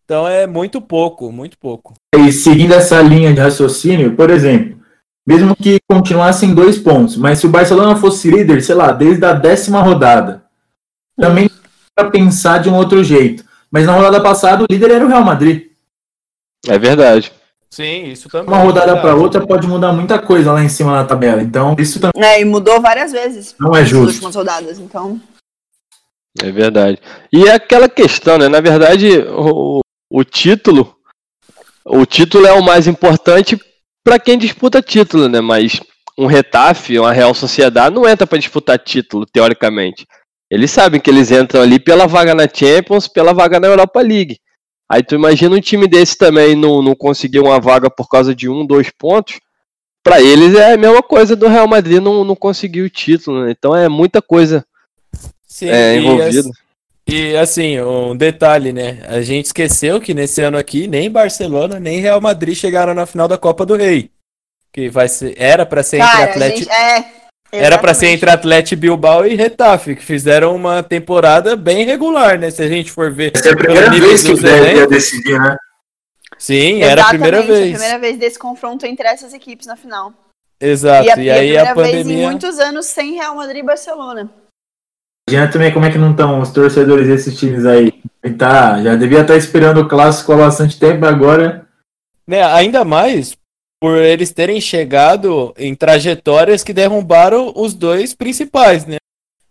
[0.04, 1.94] Então é muito pouco, muito pouco.
[2.16, 4.78] E seguindo essa linha de raciocínio, por exemplo,
[5.26, 9.34] mesmo que continuassem dois pontos, mas se o Barcelona fosse líder, sei lá, desde a
[9.34, 10.44] décima rodada,
[11.16, 11.50] também
[11.94, 13.44] para pensar de um outro jeito.
[13.70, 15.66] Mas na rodada passada o líder era o Real Madrid.
[16.66, 17.30] É verdade.
[17.70, 18.48] Sim, isso também.
[18.48, 19.22] Uma rodada é para verdade.
[19.22, 21.42] outra pode mudar muita coisa lá em cima na tabela.
[21.42, 24.12] Então isso também Né, e mudou várias vezes não é nas justo.
[24.14, 24.78] últimas rodadas.
[24.78, 25.20] Então.
[26.42, 26.98] É verdade.
[27.32, 28.48] E é aquela questão, né?
[28.48, 30.96] Na verdade, o, o título.
[31.84, 33.58] O título é o mais importante
[34.04, 35.40] para quem disputa título, né?
[35.40, 35.80] Mas
[36.18, 40.06] um Retafe, uma Real Sociedade, não entra para disputar título, teoricamente.
[40.50, 44.38] Eles sabem que eles entram ali pela vaga na Champions, pela vaga na Europa League.
[44.88, 48.48] Aí tu imagina um time desse também não, não conseguir uma vaga por causa de
[48.48, 49.38] um, dois pontos.
[50.02, 53.50] Para eles é a mesma coisa do Real Madrid não, não conseguir o título, né?
[53.50, 54.64] Então é muita coisa
[55.46, 56.48] Sim, é, envolvida.
[57.06, 59.02] E assim, um detalhe, né?
[59.08, 63.28] A gente esqueceu que nesse ano aqui nem Barcelona nem Real Madrid chegaram na final
[63.28, 64.10] da Copa do Rei.
[64.72, 66.70] Que vai ser, era para ser entre Cara, a Atlético, gente.
[66.70, 67.27] É.
[67.50, 68.14] era para ser exatamente.
[68.16, 72.50] entre Atlético Bilbao e Retafe, que fizeram uma temporada bem regular, né?
[72.50, 74.86] Se a gente for ver Essa é a primeira nível vez que o Zé ia
[74.86, 75.56] decidir, né?
[76.38, 77.74] Sim, era a primeira Exatamente, vez.
[77.74, 80.12] a primeira vez desse confronto entre essas equipes na final.
[80.60, 81.06] Exato.
[81.06, 82.26] e a, E, e a aí a primeira vez em pandemia.
[82.30, 84.30] muitos anos sem Real Madrid e Barcelona.
[85.28, 87.92] Imagina também como é que não estão os torcedores desses times aí.
[88.24, 91.66] E tá, já devia estar esperando o clássico há bastante tempo agora.
[92.26, 93.34] Né, ainda mais
[93.80, 98.96] por eles terem chegado em trajetórias que derrubaram os dois principais, né?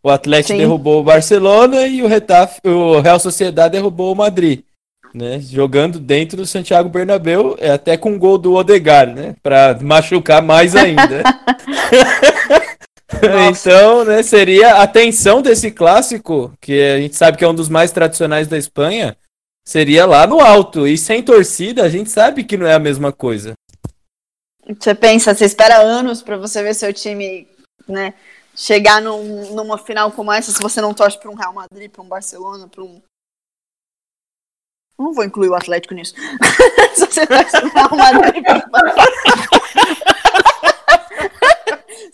[0.03, 0.59] O Atlético Sim.
[0.59, 4.61] derrubou o Barcelona e o Retafe, o Real Sociedade derrubou o Madrid,
[5.13, 5.39] né?
[5.39, 9.35] Jogando dentro do Santiago Bernabéu, é até com o gol do Odegaard, né?
[9.41, 11.23] Para machucar mais ainda.
[13.49, 17.69] então, né, seria a tensão desse clássico, que a gente sabe que é um dos
[17.69, 19.15] mais tradicionais da Espanha,
[19.65, 20.87] seria lá no alto.
[20.87, 23.53] E sem torcida, a gente sabe que não é a mesma coisa.
[24.79, 27.47] Você pensa, você espera anos pra você ver seu time,
[27.87, 28.13] né,
[28.55, 32.01] chegar num- numa final como essa, se você não torce pra um Real Madrid, pra
[32.01, 33.01] um Barcelona, pra um.
[34.99, 36.13] Não vou incluir o Atlético nisso.
[36.95, 38.43] se você torce pro Real Madrid,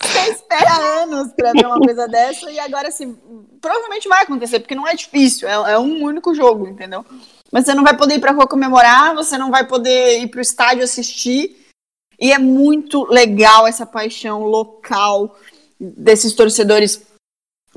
[0.02, 3.18] Você espera anos pra ver uma coisa dessa e agora assim,
[3.62, 7.06] provavelmente vai acontecer, porque não é difícil, é, é um único jogo, entendeu?
[7.52, 10.42] Mas você não vai poder ir pra rua comemorar, você não vai poder ir pro
[10.42, 11.63] estádio assistir.
[12.24, 15.38] E é muito legal essa paixão local
[15.78, 17.02] desses torcedores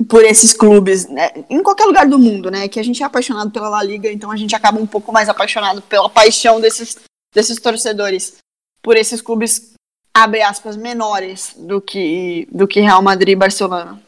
[0.09, 1.33] por esses clubes, né?
[1.51, 2.69] em qualquer lugar do mundo, né?
[2.69, 5.29] Que a gente é apaixonado pela La Liga, então a gente acaba um pouco mais
[5.29, 6.97] apaixonado pela paixão desses,
[7.35, 8.37] desses torcedores
[8.81, 9.73] por esses clubes,
[10.15, 14.01] abre aspas, menores do que, do que Real Madrid e Barcelona.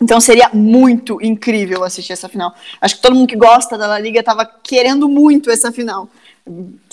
[0.00, 2.54] Então seria muito incrível assistir essa final.
[2.80, 6.08] Acho que todo mundo que gosta da La Liga estava querendo muito essa final.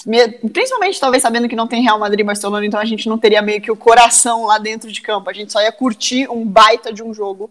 [0.05, 3.17] Me- Principalmente, talvez, sabendo que não tem Real Madrid e Barcelona, então a gente não
[3.17, 5.29] teria meio que o coração lá dentro de campo.
[5.29, 7.49] A gente só ia curtir um baita de um jogo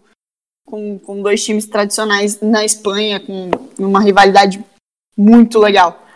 [0.65, 4.63] com, com dois times tradicionais na Espanha, com uma rivalidade
[5.15, 6.07] muito legal.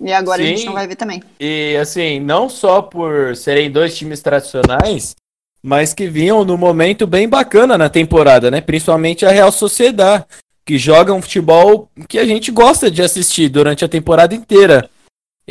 [0.00, 0.66] E agora a gente Sim.
[0.66, 1.22] não vai ver também.
[1.38, 5.14] E assim, não só por serem dois times tradicionais,
[5.62, 8.60] mas que vinham num momento bem bacana na temporada, né?
[8.60, 10.24] Principalmente a Real Sociedad,
[10.64, 14.90] que joga um futebol que a gente gosta de assistir durante a temporada inteira.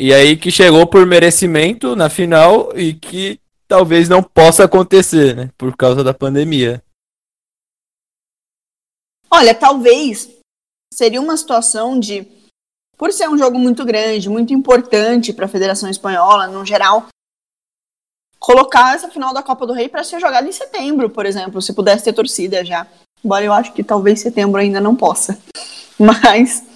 [0.04, 3.38] E aí que chegou por merecimento na final e que
[3.68, 5.50] talvez não possa acontecer, né?
[5.56, 6.82] Por causa da pandemia.
[9.30, 10.28] Olha, talvez
[10.92, 12.26] seria uma situação de,
[12.98, 17.06] por ser um jogo muito grande, muito importante para a Federação Espanhola, no geral,
[18.40, 21.72] colocar essa final da Copa do Rei para ser jogada em setembro, por exemplo, se
[21.74, 22.88] pudesse ter torcida já.
[23.24, 25.40] Embora eu acho que talvez setembro ainda não possa.
[25.96, 26.71] Mas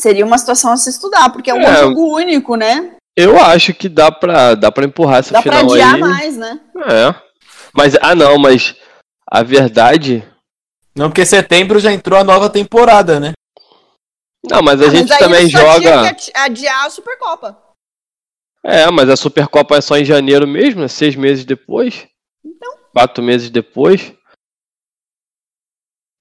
[0.00, 1.76] seria uma situação a se estudar, porque é um É.
[1.80, 2.94] jogo único, né?
[3.16, 6.00] Eu acho que dá pra, dá pra empurrar essa Dá para final adiar aí.
[6.00, 6.60] mais, né?
[6.86, 7.14] É.
[7.74, 8.76] Mas, ah não, mas
[9.28, 10.26] a verdade.
[10.94, 13.32] Não, porque setembro já entrou a nova temporada, né?
[14.48, 16.14] Não, mas a Ah, gente mas também joga.
[16.36, 17.58] adiar a Supercopa.
[18.64, 20.88] É, mas a Supercopa é só em janeiro mesmo, né?
[20.88, 22.06] Seis meses depois.
[22.44, 22.72] Então.
[22.92, 24.12] Quatro meses depois.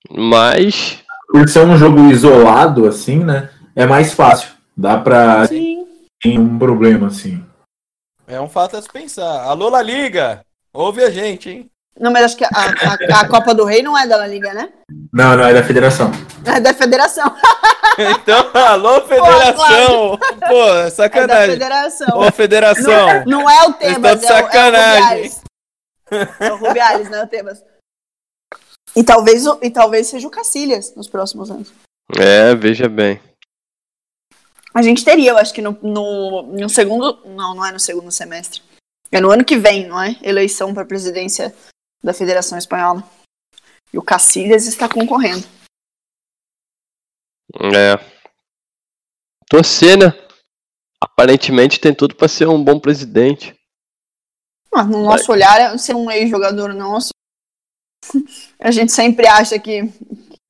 [0.09, 1.03] Mas.
[1.29, 3.49] Por ser um jogo isolado, assim, né?
[3.77, 4.49] É mais fácil.
[4.75, 5.47] Dá pra.
[5.47, 5.87] Sim.
[6.21, 7.43] Tem um problema, assim.
[8.27, 9.43] É um fato a se pensar.
[9.43, 10.41] Alô, La Liga!
[10.73, 11.69] Ouve a gente, hein?
[11.99, 14.53] Não, mas acho que a, a- a Copa do Rei não é da La Liga,
[14.53, 14.69] né?
[15.13, 16.11] Não, não, é da federação.
[16.45, 17.25] É da Federação.
[17.99, 20.19] Então, alô, federação!
[20.47, 21.53] Pô, é É da sacanagem.
[21.53, 22.19] Federação.
[22.19, 23.07] Ô, federação!
[23.25, 25.31] Não é o Vocês Tebas, estão de é, o- sacanagem.
[25.31, 25.41] é o Rubiales.
[26.39, 27.63] É o Rubiales, não é o Tebas.
[28.95, 31.73] E talvez, o- e talvez seja o Cacilhas nos próximos anos.
[32.19, 33.19] É, veja bem.
[34.77, 37.19] A gente teria, eu acho que no, no, no segundo.
[37.25, 38.61] Não, não é no segundo semestre.
[39.11, 40.15] É no ano que vem, não é?
[40.21, 41.51] Eleição para a presidência
[42.03, 43.03] da Federação Espanhola.
[43.91, 45.43] E o Cacilhas está concorrendo.
[47.73, 47.97] É.
[49.49, 50.13] Torcer, né?
[51.01, 53.55] Aparentemente tem tudo pra ser um bom presidente.
[54.71, 57.09] Mas no nosso olhar, é ser um ex-jogador nosso,
[58.61, 59.91] a gente sempre acha que,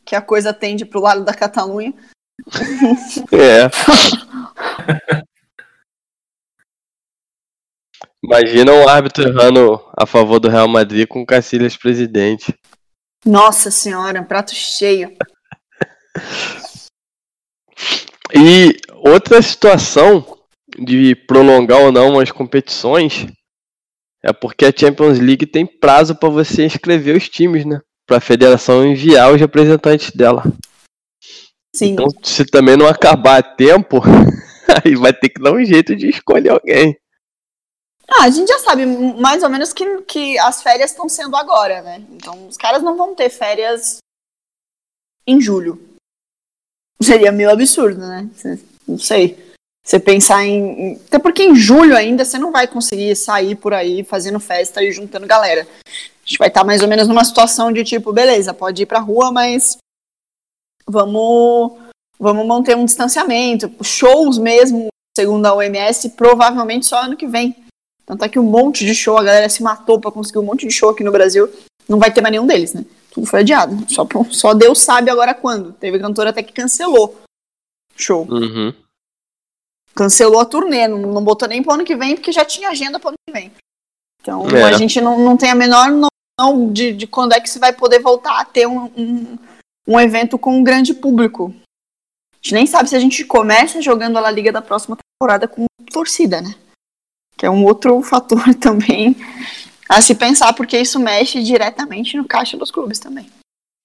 [0.05, 1.93] que a coisa tende pro lado da Catalunha.
[3.32, 3.69] É.
[8.23, 12.54] Imagina um árbitro errando a favor do Real Madrid com o Cacilhas presidente.
[13.26, 15.15] Nossa senhora, prato cheio.
[18.34, 20.38] E outra situação
[20.78, 23.28] de prolongar ou não as competições
[24.23, 27.80] é porque a Champions League tem prazo para você inscrever os times, né?
[28.06, 30.43] Para a federação enviar os representantes dela.
[31.77, 31.93] Sim.
[31.93, 34.01] Então, se também não acabar a tempo,
[34.83, 36.97] aí vai ter que dar um jeito de escolher alguém.
[38.09, 41.81] Ah, a gente já sabe mais ou menos que, que as férias estão sendo agora,
[41.81, 42.03] né?
[42.11, 43.97] Então os caras não vão ter férias
[45.27, 45.79] em julho.
[47.01, 48.27] Seria meio absurdo, né?
[48.87, 49.37] Não sei.
[49.85, 50.93] Você pensar em.
[50.93, 54.81] em- Até porque em julho ainda você não vai conseguir sair por aí fazendo festa
[54.81, 55.67] e juntando galera.
[55.85, 58.99] A gente vai estar mais ou menos numa situação de tipo, beleza, pode ir pra
[58.99, 59.77] rua, mas
[60.88, 61.73] vamos,
[62.19, 63.71] vamos manter um distanciamento.
[63.84, 67.56] Shows mesmo, segundo a OMS, provavelmente só ano que vem.
[68.06, 70.65] Tanto é que um monte de show, a galera se matou pra conseguir um monte
[70.65, 71.50] de show aqui no Brasil.
[71.89, 72.86] Não vai ter mais nenhum deles, né?
[73.12, 73.86] Tudo foi adiado.
[73.91, 75.73] Só, só Deus sabe agora quando.
[75.73, 77.17] Teve cantora até que cancelou
[77.97, 78.28] show.
[78.30, 78.73] Uhum.
[79.95, 83.00] Cancelou a turnê, não, não botou nem pro ano que vem, porque já tinha agenda
[83.00, 83.52] pro ano que vem.
[84.21, 84.63] Então É.
[84.63, 87.73] a gente não, não tem a menor noção de, de quando é que se vai
[87.73, 89.38] poder voltar a ter um, um,
[89.88, 91.54] um evento com um grande público.
[92.34, 95.47] A gente nem sabe se a gente começa jogando a La Liga da próxima temporada
[95.47, 96.54] com torcida, né?
[97.38, 99.15] Que é um outro fator também
[99.88, 103.30] a se pensar, porque isso mexe diretamente no caixa dos clubes também.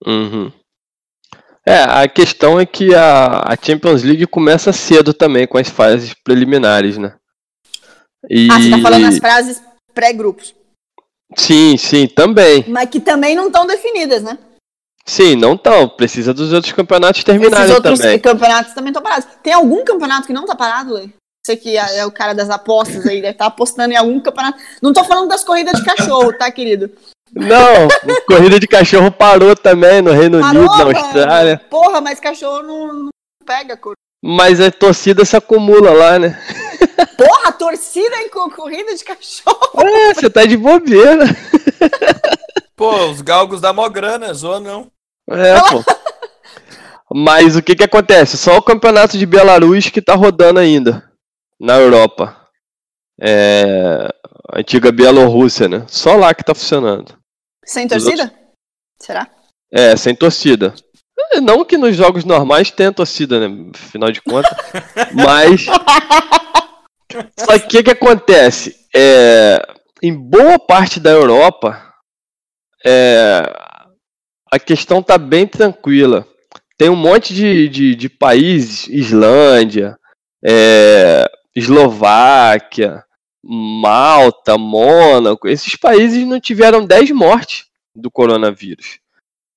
[0.04, 0.50] Uhum.
[1.64, 6.12] É, a questão é que a, a Champions League começa cedo também com as fases
[6.12, 7.14] preliminares, né?
[8.28, 8.48] E...
[8.50, 9.62] Ah, você tá falando as frases
[9.94, 10.54] pré-grupos.
[11.36, 12.64] Sim, sim, também.
[12.68, 14.36] Mas que também não estão definidas, né?
[15.04, 15.88] Sim, não tão.
[15.88, 18.18] Precisa dos outros campeonatos terminarem Esses outros também.
[18.18, 19.26] campeonatos também estão parados.
[19.42, 21.08] Tem algum campeonato que não tá parado, Lê?
[21.44, 24.58] Você que é é o cara das apostas aí, deve estar apostando em algum campeonato.
[24.80, 26.88] Não tô falando das corridas de cachorro, tá, querido?
[27.34, 27.88] Não,
[28.28, 30.96] corrida de cachorro parou também no Reino Unido, na mano.
[30.96, 31.60] Austrália.
[31.68, 33.08] Porra, mas cachorro não, não
[33.44, 33.76] pega.
[33.76, 36.38] cor- Mas a torcida se acumula lá, né?
[37.16, 39.58] Porra, torcida em co- corrida de cachorro.
[39.80, 41.24] É, você tá de bobeira.
[42.82, 44.90] Pô, os galgos da mó grana, zoa não.
[45.30, 45.84] É, pô.
[47.14, 48.36] Mas o que que acontece?
[48.36, 51.08] Só o campeonato de Belarus que tá rodando ainda
[51.60, 52.36] na Europa.
[53.20, 54.08] É,
[54.52, 55.84] a antiga Bielorrússia, né?
[55.86, 57.16] Só lá que tá funcionando.
[57.64, 58.34] Sem torcida?
[58.98, 59.30] Será?
[59.72, 60.74] É, sem torcida.
[61.30, 63.70] É, Não que nos jogos normais tenha torcida, né?
[63.72, 64.50] Afinal de contas.
[65.14, 65.66] Mas.
[67.38, 68.74] Só que o que, que acontece?
[68.92, 69.64] É,
[70.02, 71.91] em boa parte da Europa,
[72.84, 73.42] é,
[74.50, 76.26] a questão tá bem tranquila.
[76.76, 79.98] Tem um monte de, de, de países, Islândia,
[80.44, 83.04] é, Eslováquia,
[83.44, 88.98] Malta, Mônaco, esses países não tiveram 10 mortes do coronavírus.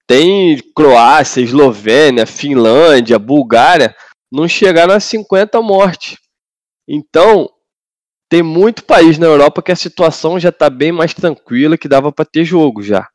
[0.08, 3.96] Tem Croácia, Eslovênia, Finlândia, Bulgária,
[4.32, 6.18] não chegaram a 50 mortes.
[6.88, 7.50] Então,
[8.30, 12.12] tem muito país na Europa que a situação já está bem mais tranquila, que dava
[12.12, 13.08] para ter jogo já.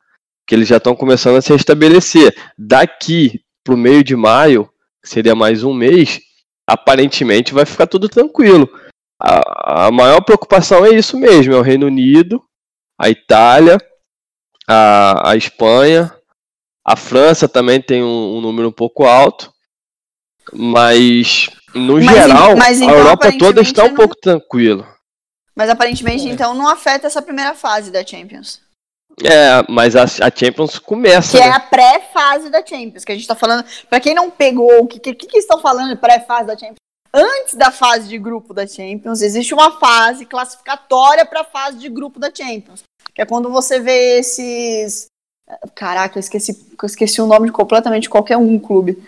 [0.51, 2.35] Que eles já estão começando a se restabelecer.
[2.57, 4.69] Daqui para o meio de maio,
[5.01, 6.19] que seria mais um mês,
[6.67, 8.69] aparentemente vai ficar tudo tranquilo.
[9.17, 12.43] A, a maior preocupação é isso mesmo, é o Reino Unido,
[12.99, 13.77] a Itália,
[14.67, 16.13] a, a Espanha,
[16.85, 19.53] a França também tem um, um número um pouco alto,
[20.51, 24.85] mas no Mas geral mas então, a Europa toda está um não- pouco tranquila.
[25.55, 28.59] Mas aparentemente, então, não afeta essa primeira fase da Champions.
[29.23, 31.37] É, mas a, a Champions começa.
[31.37, 31.55] Que é né?
[31.55, 33.65] a pré-fase da Champions, que a gente tá falando.
[33.89, 36.77] Pra quem não pegou, o que, que, que que estão falando de pré-fase da Champions?
[37.13, 42.19] Antes da fase de grupo da Champions, existe uma fase classificatória pra fase de grupo
[42.19, 42.83] da Champions.
[43.13, 45.07] Que é quando você vê esses.
[45.75, 49.03] Caraca, eu esqueci, eu esqueci o nome de completamente qualquer um clube.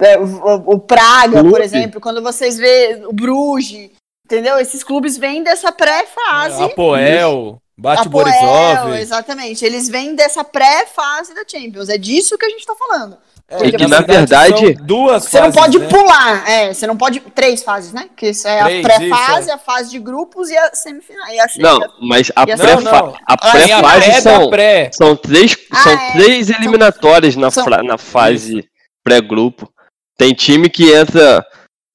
[0.00, 1.64] É, O, Praga, por Clube.
[1.64, 3.90] exemplo, quando vocês vê o Bruges,
[4.24, 4.58] entendeu?
[4.58, 6.62] Esses clubes vêm dessa pré-fase.
[6.62, 8.94] Apoel, Bate Apoel, Borisov.
[9.00, 9.64] exatamente.
[9.64, 11.88] Eles vêm dessa pré-fase da Champions.
[11.88, 13.16] É disso que a gente tá falando.
[13.48, 15.88] É, E que, na verdade, duas Você não fases, pode né?
[15.88, 17.20] pular, é, você não pode.
[17.20, 18.08] Três fases, né?
[18.16, 19.52] Que isso é Três, a pré-fase, é.
[19.52, 21.28] a fase de grupos e a semifinal.
[21.28, 23.12] E a Não, mas a Não, não.
[23.50, 24.90] pré-fase pré da são, pré.
[24.92, 26.12] são três, Ah, são é.
[26.12, 28.64] três São- eliminatórias na, são- na fase
[29.04, 29.68] pré-grupo.
[30.16, 31.44] Tem time que entra,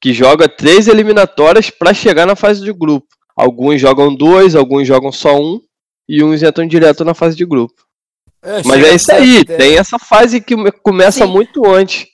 [0.02, 3.08] que joga três eliminatórias para chegar na fase de grupo.
[3.36, 5.60] Alguns jogam dois, alguns jogam só um,
[6.08, 7.86] e uns entram direto na fase de grupo.
[8.42, 11.32] É, Mas é isso aí, ser- tem essa fase que me- começa Sim.
[11.32, 12.06] muito antes.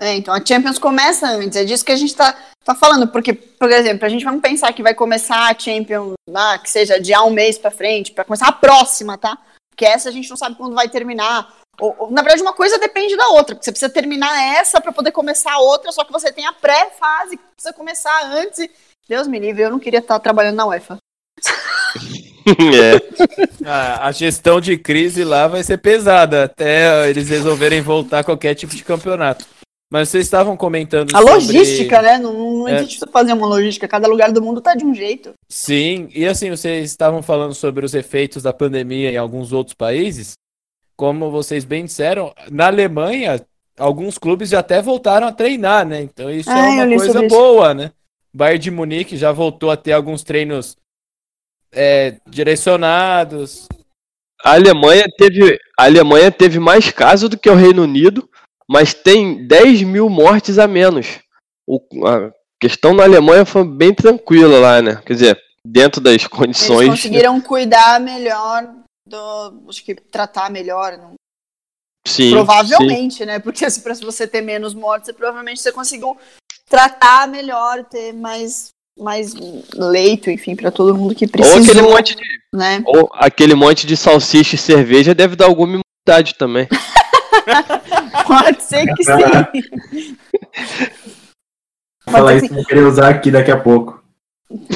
[0.00, 1.56] É, então a Champions começa antes.
[1.56, 3.06] É disso que a gente tá, tá falando.
[3.08, 6.98] Porque, por exemplo, a gente vamos pensar que vai começar a Champions, ah, que seja
[6.98, 9.36] de há um mês pra frente, pra começar a próxima, tá?
[9.70, 11.54] Porque essa a gente não sabe quando vai terminar.
[11.78, 13.54] Ou- ou, na verdade, uma coisa depende da outra.
[13.54, 16.52] Porque você precisa terminar essa pra poder começar a outra, só que você tem a
[16.54, 18.58] pré-fase que precisa começar antes.
[18.58, 18.70] e-
[19.06, 20.96] Deus me livre, eu não queria estar trabalhando na UEFA.
[23.64, 23.68] É.
[23.68, 28.54] A, a gestão de crise lá vai ser pesada até eles resolverem voltar a qualquer
[28.54, 29.44] tipo de campeonato.
[29.92, 32.16] Mas vocês estavam comentando A sobre- logística, né?
[32.18, 32.76] Não, não É.
[32.80, 33.88] existe fazer uma logística.
[33.88, 35.32] Cada lugar do mundo tá de um jeito.
[35.48, 40.34] Sim, e assim, vocês estavam falando sobre os efeitos da pandemia em alguns outros países.
[40.96, 43.40] Como vocês bem disseram, na Alemanha,
[43.78, 46.02] alguns clubes já até voltaram a treinar, né?
[46.02, 47.90] Então isso Ah, é eu uma coisa boa, né?
[48.32, 50.76] Bayern de Munique já voltou a ter alguns treinos
[51.72, 53.66] é, direcionados.
[54.44, 58.28] A Alemanha teve, a Alemanha teve mais casos do que o Reino Unido,
[58.68, 61.18] mas tem 10 mil mortes a menos.
[61.66, 65.02] O- a questão na Alemanha foi bem tranquila lá, né?
[65.04, 66.88] Quer dizer, dentro das Eles condições.
[66.88, 68.66] conseguiram cuidar melhor
[69.06, 69.64] do.
[69.68, 70.96] Acho que tratar melhor.
[70.96, 71.14] não-
[72.06, 72.30] Sim, sim.
[72.30, 73.38] provavelmente, né?
[73.38, 76.16] Porque se pra você ter menos mortes, você, provavelmente você conseguiu
[76.68, 78.68] tratar melhor, ter mais,
[79.00, 79.34] mais
[79.74, 82.22] leito, enfim, pra todo mundo que Ou precisou, aquele monte de,
[82.54, 82.82] né?
[82.86, 86.68] ou aquele monte de salsicha e cerveja deve dar alguma imunidade também.
[88.26, 90.16] Pode ser que sim.
[92.10, 94.02] Falar isso, vou querer usar aqui daqui a pouco.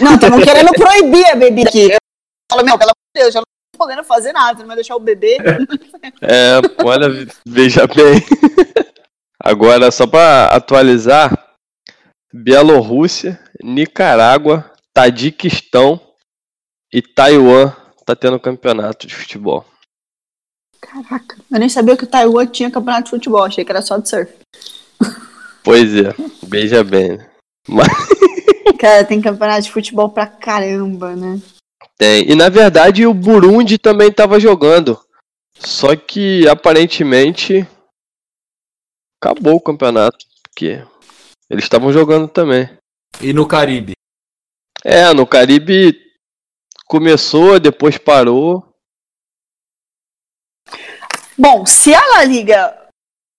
[0.00, 1.90] Não, estamos querendo proibir a bebida aqui.
[1.90, 1.98] Eu
[2.50, 4.96] falo, meu, pelo amor de Deus, já não tô podendo fazer nada, não vai deixar
[4.96, 5.38] o bebê.
[6.20, 7.08] É, olha,
[7.44, 8.22] veja bem.
[9.42, 11.37] Agora, só para atualizar,
[12.32, 16.00] Bielorrússia, Nicarágua, Tadiquistão
[16.92, 17.72] e Taiwan
[18.04, 19.64] tá tendo campeonato de futebol.
[20.81, 23.98] Caraca, eu nem sabia que o Taiwan tinha campeonato de futebol, achei que era só
[23.98, 24.33] de surf.
[25.62, 27.18] Pois é, veja bem.
[27.66, 27.88] Mas
[28.79, 31.40] Cara, tem campeonato de futebol pra caramba, né?
[31.96, 32.31] tem.
[32.31, 35.00] E na verdade o Burundi também tava jogando.
[35.58, 37.66] Só que aparentemente
[39.18, 40.85] acabou o campeonato, porque
[41.48, 42.68] eles estavam jogando também.
[43.21, 43.92] E no Caribe?
[44.85, 45.98] É, no Caribe
[46.87, 48.67] começou, depois parou.
[51.37, 52.88] Bom, se a La Liga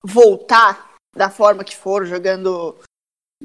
[0.04, 2.78] voltar, da forma que for, jogando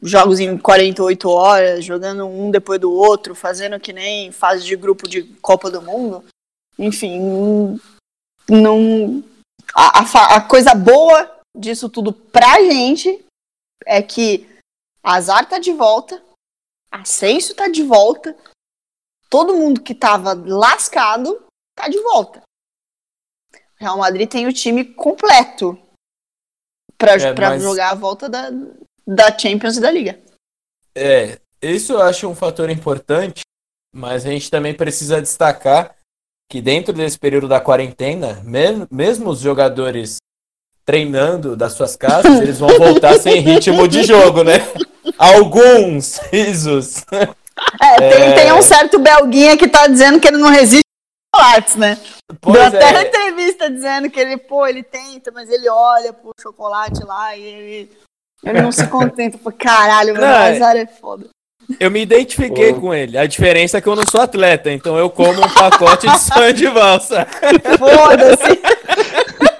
[0.02, 5.08] jogos em 48 horas, jogando um depois do outro, fazendo que nem fase de grupo
[5.08, 6.24] de Copa do Mundo.
[6.78, 7.78] Enfim,
[8.48, 9.22] não.
[9.74, 13.24] A, a, a coisa boa disso tudo pra gente
[13.86, 14.48] é que
[15.02, 16.22] Azar tá de volta,
[16.90, 18.36] Ascenso tá de volta,
[19.28, 21.42] todo mundo que tava lascado
[21.76, 22.42] tá de volta.
[23.76, 25.78] Real Madrid tem o time completo
[26.98, 28.50] para É, mas- jogar a volta da,
[29.06, 30.20] da Champions e da Liga.
[30.94, 33.40] É, isso eu acho um fator importante,
[33.94, 35.96] mas a gente também precisa destacar
[36.50, 40.16] que dentro desse período da quarentena, me- mesmo os jogadores
[40.84, 44.54] treinando das suas casas, eles vão voltar sem ritmo de jogo, né?
[45.20, 47.04] Alguns risos.
[47.12, 48.32] É, tem, É.
[48.32, 50.82] tem um certo belguinha que tá dizendo que ele não resiste
[51.36, 51.98] chocolates, né?
[52.30, 56.32] Deu Pois até é, entrevista dizendo que ele, pô, ele tenta, mas ele olha pro
[56.40, 57.90] chocolate lá e ele,
[58.44, 59.36] ele não se contenta.
[59.36, 61.26] Pô, caralho, meu é- azar é foda.
[61.78, 62.80] eu me identifiquei Pô.
[62.80, 63.18] com ele.
[63.18, 66.54] A diferença é que eu não sou atleta, então eu como um pacote de sonho
[66.54, 67.26] de valsa.
[67.78, 68.60] Foda-se.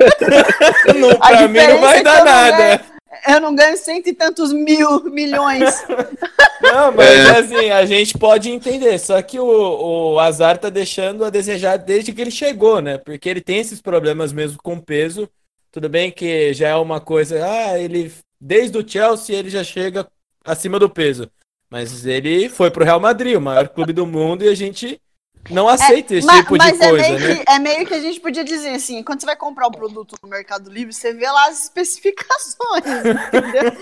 [0.98, 2.80] Não, pra mim não vai é dar nada.
[3.26, 5.84] Eu não ganho cento e tantos mil milhões.
[6.62, 7.38] Não, mas É.
[7.38, 8.98] assim, a gente pode entender.
[8.98, 12.98] Só que o, o Azar tá deixando a desejar desde que ele chegou, né?
[12.98, 15.28] Porque ele tem esses problemas mesmo com peso.
[15.72, 17.44] Tudo bem que já é uma coisa.
[17.44, 18.12] Ah, ele.
[18.40, 20.06] Desde o Chelsea ele já chega
[20.44, 21.30] acima do peso.
[21.70, 25.00] Mas ele foi pro Real Madrid, o maior clube do mundo, e a gente
[25.48, 27.36] não aceita esse Ma- tipo mas de é, coisa, meio né?
[27.36, 30.14] que, é meio que a gente podia dizer assim: quando você vai comprar um produto
[30.22, 32.84] no Mercado Livre, você vê lá as especificações.
[33.32, 33.72] Entendeu?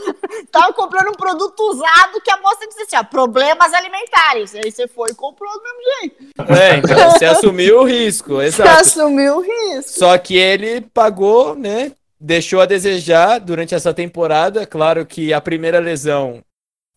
[0.52, 4.54] Tava comprando um produto usado que a moça disse assim: ó, problemas alimentares.
[4.54, 6.52] Aí você foi e comprou do mesmo jeito.
[6.52, 8.80] É, então você assumiu o risco, Você exato.
[8.80, 9.98] assumiu o risco.
[9.98, 11.92] Só que ele pagou, né?
[12.20, 14.66] Deixou a desejar durante essa temporada.
[14.66, 16.42] Claro que a primeira lesão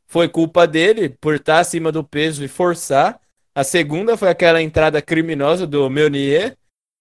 [0.07, 3.20] foi culpa dele por estar acima do peso e forçar.
[3.53, 6.55] A segunda foi aquela entrada criminosa do Meunier.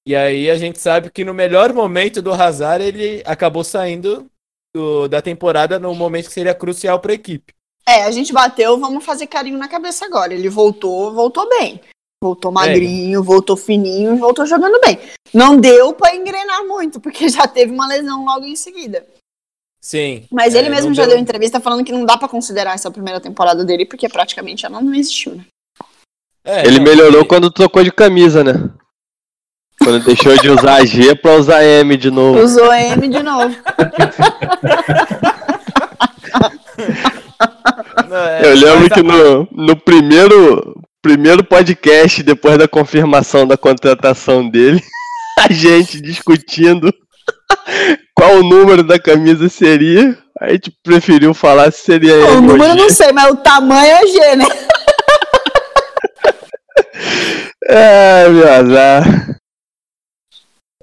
[0.07, 4.27] E aí a gente sabe que no melhor momento do Hazard ele acabou saindo
[4.75, 7.53] do- da temporada no momento que seria crucial para a equipe.
[7.87, 10.33] É, a gente bateu, vamos fazer carinho na cabeça agora.
[10.35, 11.81] Ele voltou, voltou bem.
[12.23, 14.99] Voltou magrinho, voltou fininho, voltou jogando bem.
[15.33, 19.07] Não deu pra engrenar muito, porque já teve uma lesão logo em seguida.
[19.83, 20.27] Sim.
[20.31, 22.91] Mas é, ele mesmo não já deu entrevista falando que não dá pra considerar essa
[22.91, 25.45] primeira temporada dele, porque praticamente ela não existiu, né?
[26.45, 28.55] É, Ele não, melhorou ele- quando trocou de camisa, né?
[29.83, 32.39] Quando deixou de usar G pra usar M de novo.
[32.41, 33.55] Usou M de novo.
[38.09, 44.49] não, é, Eu lembro que no, no primeiro, primeiro podcast, depois da confirmação da contratação
[44.49, 44.83] dele,
[45.39, 46.93] a gente discutindo
[48.15, 50.17] qual o número da camisa seria.
[50.41, 53.37] A gente preferiu falar se seria o M ou número eu não sei, mas o
[53.37, 54.47] tamanho é G, né?
[57.73, 59.37] É, meu azar.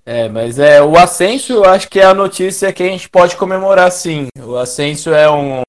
[0.05, 3.35] É, mas é o Ascenso, eu acho que é a notícia que a gente pode
[3.35, 4.27] comemorar sim.
[4.41, 5.61] O Ascenso é um,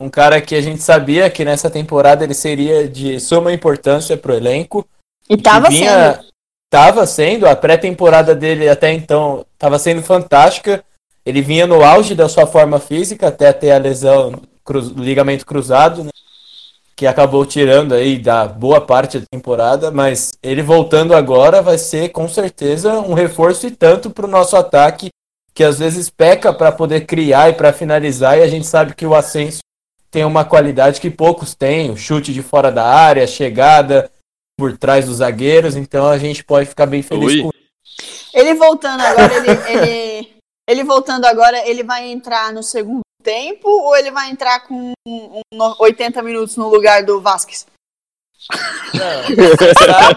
[0.00, 4.34] um cara que a gente sabia que nessa temporada ele seria de suma importância pro
[4.34, 4.86] elenco.
[5.28, 6.30] E tava vinha- sendo.
[6.72, 10.84] Tava sendo, a pré-temporada dele até então tava sendo fantástica.
[11.26, 16.04] Ele vinha no auge da sua forma física até ter a lesão cruz- ligamento cruzado,
[16.04, 16.10] né?
[17.00, 22.10] Que acabou tirando aí da boa parte da temporada, mas ele voltando agora vai ser
[22.10, 25.08] com certeza um reforço e tanto para o nosso ataque,
[25.54, 29.06] que às vezes peca para poder criar e para finalizar, e a gente sabe que
[29.06, 29.60] o Ascenso
[30.10, 34.10] tem uma qualidade que poucos têm, o chute de fora da área, a chegada
[34.58, 37.42] por trás dos zagueiros, então a gente pode ficar bem feliz Ui.
[37.44, 37.50] com
[38.34, 40.28] Ele voltando agora, ele, ele,
[40.68, 45.40] ele voltando agora, ele vai entrar no segundo tempo ou ele vai entrar com um,
[45.52, 47.66] um 80 minutos no lugar do Vasquez?
[49.36, 50.16] Você sabe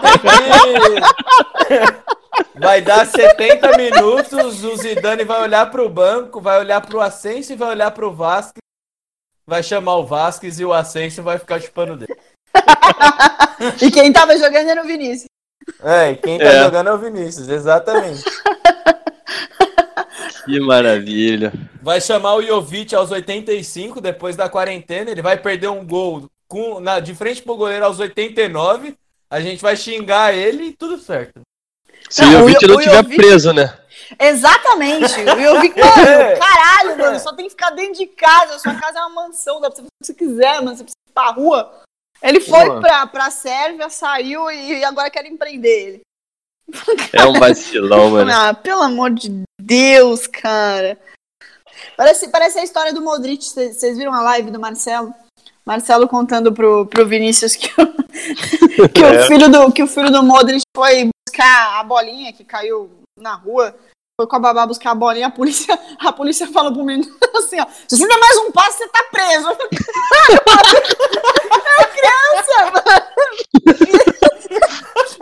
[2.53, 7.53] que vai dar 70 minutos, o Zidane vai olhar pro banco, vai olhar pro Ascenso
[7.53, 8.61] e vai olhar pro Vasquez,
[9.45, 12.15] vai chamar o Vasquez e o Ascenso vai ficar chupando dele.
[13.81, 15.27] E quem tava jogando era o Vinícius.
[15.81, 16.63] É, e quem tá É.
[16.63, 18.23] jogando é o Vinícius, exatamente.
[20.45, 21.53] Que maravilha.
[21.83, 26.79] Vai chamar o Jovic aos 85, depois da quarentena, ele vai perder um gol com,
[26.79, 28.95] na, de frente pro goleiro aos 89,
[29.29, 31.41] a gente vai xingar ele e tudo certo.
[32.09, 33.77] Se Não, o o Jovic não o tiver Jovic- preso, né?
[34.19, 35.13] Exatamente.
[35.15, 35.35] Vi, É.
[35.35, 38.59] mano, caralho, mano, só tem que ficar dentro de casa.
[38.59, 40.77] Sua casa é uma mansão, dá pra você fazer o que você quiser, mano.
[40.77, 41.81] Você precisa ir pra rua.
[42.21, 46.01] Ele foi pra, pra Sérvia, saiu e agora querem prender ele.
[47.11, 48.31] É um vacilão, mano.
[48.31, 50.97] Ah, pelo amor de Deus, cara.
[51.95, 53.45] Parece, parece a história do Modric.
[53.45, 55.13] Vocês viram a live do Marcelo?
[55.65, 57.87] Marcelo contando pro, pro Vinícius que, o,
[58.89, 62.91] que, o filho do, que o filho do Modric foi buscar a bolinha que caiu
[63.17, 63.73] na rua.
[64.19, 67.59] Foi com a babá buscar a bolinha, a polícia, a polícia falou pro menino assim,
[67.59, 69.49] ó, se você der mais um passo, você tá preso.
[71.79, 73.13] É criança, mano.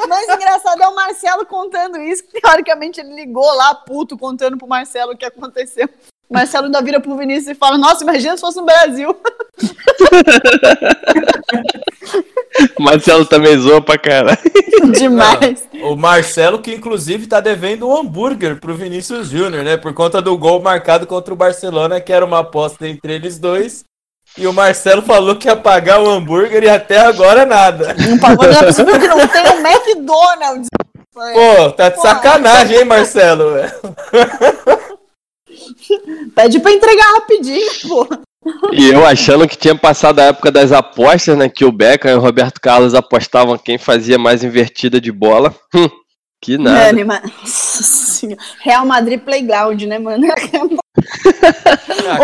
[0.10, 4.68] Mais engraçado é o Marcelo contando isso, que teoricamente ele ligou lá, puto, contando pro
[4.68, 5.88] Marcelo o que aconteceu.
[6.32, 9.14] Marcelo ainda vira pro Vinícius e fala, nossa, imagina se fosse no Brasil.
[12.80, 14.38] Marcelo também zoa pra caralho.
[14.98, 15.68] Demais.
[15.84, 19.76] O Marcelo, que inclusive tá devendo um hambúrguer pro Vinícius Júnior, né?
[19.76, 23.84] Por conta do gol marcado contra o Barcelona, que era uma aposta entre eles dois.
[24.38, 27.94] E o Marcelo falou que ia pagar o hambúrguer e até agora nada.
[27.96, 30.70] Não pagou nem a possível que não tem um McDonald's.
[31.14, 32.02] Pô, tá de Pô.
[32.02, 33.56] sacanagem, hein, Marcelo?
[36.36, 38.08] Pede pra entregar rapidinho, pô.
[38.72, 41.48] E eu achando que tinha passado a época das apostas, né?
[41.48, 45.54] Que o Beckham e o Roberto Carlos apostavam quem fazia mais invertida de bola.
[45.76, 45.88] Hum,
[46.42, 47.06] que nada.
[47.06, 47.32] Mano.
[48.62, 50.26] Real Madrid Playground, né, mano?
[50.32, 50.36] A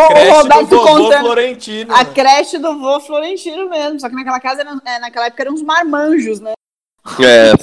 [0.08, 1.94] creche Roberto do contando- Florentino.
[1.94, 2.10] A né?
[2.14, 4.00] creche do vô Florentino mesmo.
[4.00, 6.54] Só que naquela casa, era- é, naquela época, eram uns marmanjos, né?
[7.20, 7.54] É,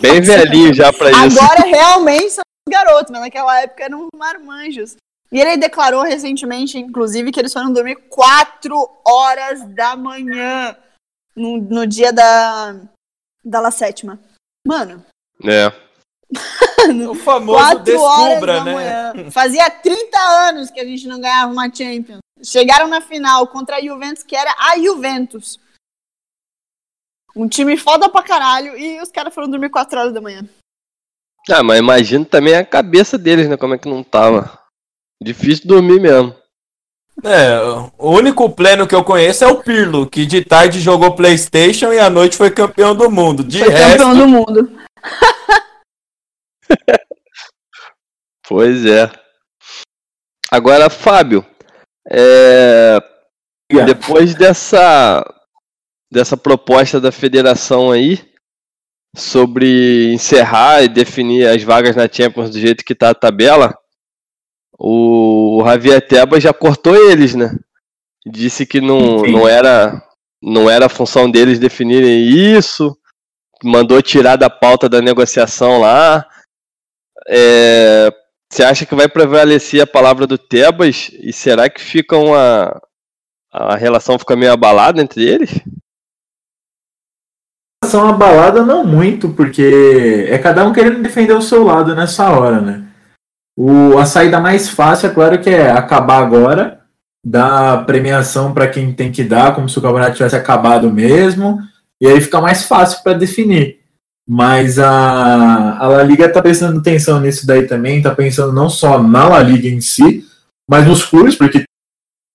[0.00, 1.40] bem velhinho já pra isso.
[1.40, 4.94] Agora realmente são os garotos, mas naquela época eram marmanjos.
[5.34, 10.76] E ele declarou recentemente, inclusive, que eles foram dormir 4 horas da manhã
[11.34, 12.80] no, no dia da,
[13.44, 14.20] da La Sétima.
[14.64, 15.04] Mano,
[15.42, 15.72] É.
[17.08, 18.74] O famoso 4 horas descubra, da né?
[18.74, 19.30] manhã.
[19.32, 22.20] Fazia 30 anos que a gente não ganhava uma Champions.
[22.42, 25.58] Chegaram na final contra a Juventus, que era a Juventus.
[27.34, 30.48] Um time foda pra caralho e os caras foram dormir 4 horas da manhã.
[31.50, 33.56] Ah, mas imagino também a cabeça deles, né?
[33.56, 34.63] Como é que não tava.
[35.24, 36.34] Difícil dormir mesmo.
[37.24, 37.58] É,
[37.96, 41.98] o único pleno que eu conheço é o Pirlo, que de tarde jogou Playstation e
[41.98, 43.42] à noite foi campeão do mundo.
[43.42, 44.70] De Foi resto, campeão do mundo.
[48.46, 49.10] Pois é.
[50.50, 51.46] Agora, Fábio,
[52.10, 52.98] é,
[53.86, 55.24] depois dessa
[56.12, 58.22] dessa proposta da federação aí
[59.16, 63.74] sobre encerrar e definir as vagas na Champions do jeito que tá a tabela,
[64.78, 67.56] o Javier Tebas já cortou eles, né?
[68.26, 69.32] Disse que não, Sim.
[69.32, 70.02] não era
[70.42, 72.96] não era a função deles definirem isso,
[73.62, 76.26] mandou tirar da pauta da negociação lá.
[77.26, 78.12] É,
[78.50, 81.10] você acha que vai prevalecer a palavra do Tebas?
[81.14, 82.80] E será que fica uma.
[83.50, 85.60] A relação fica meio abalada entre eles?
[87.84, 92.60] São abalada não muito, porque é cada um querendo defender o seu lado nessa hora,
[92.60, 92.83] né?
[93.56, 96.80] O, a saída mais fácil, é claro que é acabar agora,
[97.24, 101.58] dar premiação para quem tem que dar, como se o campeonato tivesse acabado mesmo,
[102.00, 103.80] e aí fica mais fácil para definir.
[104.26, 109.02] Mas a, a La Liga tá prestando atenção nisso daí também, tá pensando não só
[109.02, 110.26] na La Liga em si,
[110.68, 111.64] mas nos clubes, porque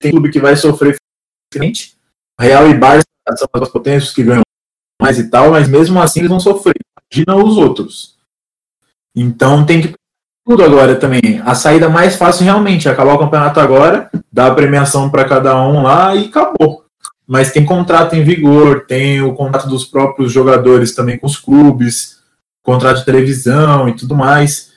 [0.00, 0.96] tem clube que vai sofrer
[1.52, 1.96] frente.
[2.40, 3.04] Real e Barça
[3.36, 4.42] são as potências que ganham
[5.00, 6.76] mais e tal, mas mesmo assim eles vão sofrer.
[7.12, 8.16] Imagina os outros.
[9.14, 9.94] Então tem que
[10.44, 11.40] tudo agora também.
[11.44, 15.60] A saída mais fácil realmente é acabar o campeonato agora, dar a premiação para cada
[15.62, 16.84] um lá e acabou.
[17.26, 22.18] Mas tem contrato em vigor, tem o contrato dos próprios jogadores também com os clubes,
[22.62, 24.70] contrato de televisão e tudo mais.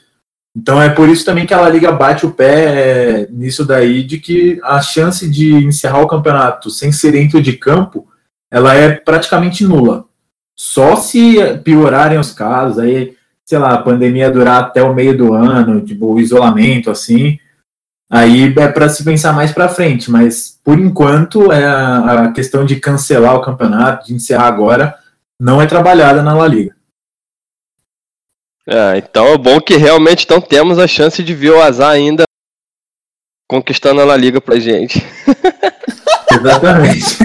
[0.56, 4.04] Então é por isso também que a La Liga bate o pé é, nisso daí
[4.04, 8.06] de que a chance de encerrar o campeonato sem ser dentro de campo,
[8.50, 10.04] ela é praticamente nula.
[10.56, 15.34] Só se piorarem os casos, aí, sei lá, a pandemia durar até o meio do
[15.34, 17.38] ano, tipo, o isolamento, assim,
[18.10, 22.64] aí é para se pensar mais para frente, mas por enquanto é a, a questão
[22.64, 24.98] de cancelar o campeonato, de encerrar agora,
[25.38, 26.74] não é trabalhada na La Liga.
[28.66, 32.24] É, então é bom que realmente então temos a chance de ver o azar ainda
[33.46, 35.02] conquistando a La Liga pra gente.
[36.32, 37.18] Exatamente.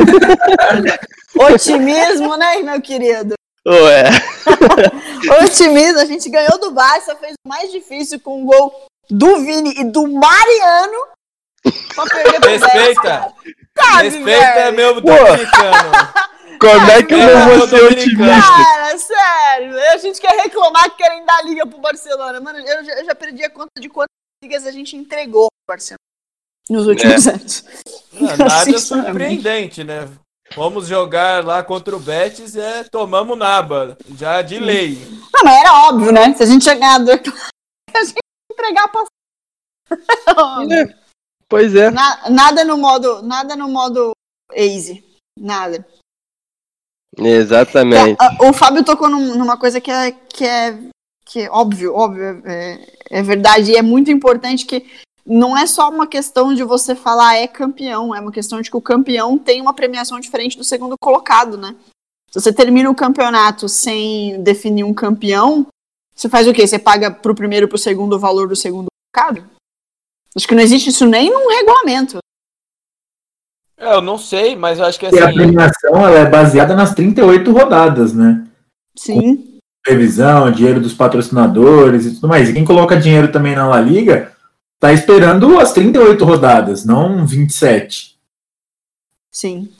[1.40, 3.36] Otimismo, né, meu querido?
[3.68, 4.03] Ué,
[5.43, 9.74] Otimismo, a gente ganhou do Barça, fez o mais difícil com o gol do Vini
[9.78, 11.07] e do Mariano.
[11.93, 13.34] Pra perder pro respeita.
[13.78, 14.78] Sabe, Respeita é velho?
[14.78, 15.91] meu dominicano.
[16.60, 18.41] como é que eu não vou ser otimista?
[18.41, 22.39] Cara, sério, a gente quer reclamar que querem dar liga pro Barcelona.
[22.39, 24.10] Mano, eu já, eu já perdi a conta de quantas
[24.43, 25.99] ligas a gente entregou pro Barcelona
[26.70, 27.66] nos últimos anos.
[28.14, 30.07] Não, Nada surpreendente, né?
[30.56, 34.95] Vamos jogar lá contra o Betis, é, tomamos naba, já de lei.
[35.34, 36.34] Não, mas era óbvio, né?
[36.34, 37.16] Se a gente tinha ganhado, a
[38.04, 38.22] gente ia
[38.52, 39.10] entregar a passagem.
[41.47, 41.89] Pois é.
[41.89, 44.12] Na- nada no modo, nada no modo
[44.54, 45.04] easy,
[45.36, 45.84] nada.
[47.18, 48.16] Exatamente.
[48.22, 50.78] Ah, ah, O Fábio tocou num- numa coisa que é, que é,
[51.26, 54.88] que é óbvio, óbvio, é, é verdade, e é muito importante que
[55.30, 58.76] não é só uma questão de você falar é campeão, é uma questão de que
[58.76, 61.76] o campeão tem uma premiação diferente do segundo colocado, né?
[62.32, 65.68] Se você termina o campeonato sem definir um campeão,
[66.16, 66.66] você faz o quê?
[66.66, 69.48] Você paga pro primeiro e pro segundo o valor do segundo colocado?
[70.36, 72.18] Acho que não existe isso nem num regulamento.
[73.78, 75.36] É, eu não sei, mas eu acho que E a assim.
[75.36, 78.48] premiação ela é baseada nas 38 rodadas, né?
[78.96, 79.60] Sim.
[79.84, 82.50] Previsão, dinheiro dos patrocinadores e tudo mais.
[82.50, 84.36] E quem coloca dinheiro também na La Liga
[84.80, 88.18] tá esperando as 38 rodadas, não 27.
[89.32, 89.72] Sim.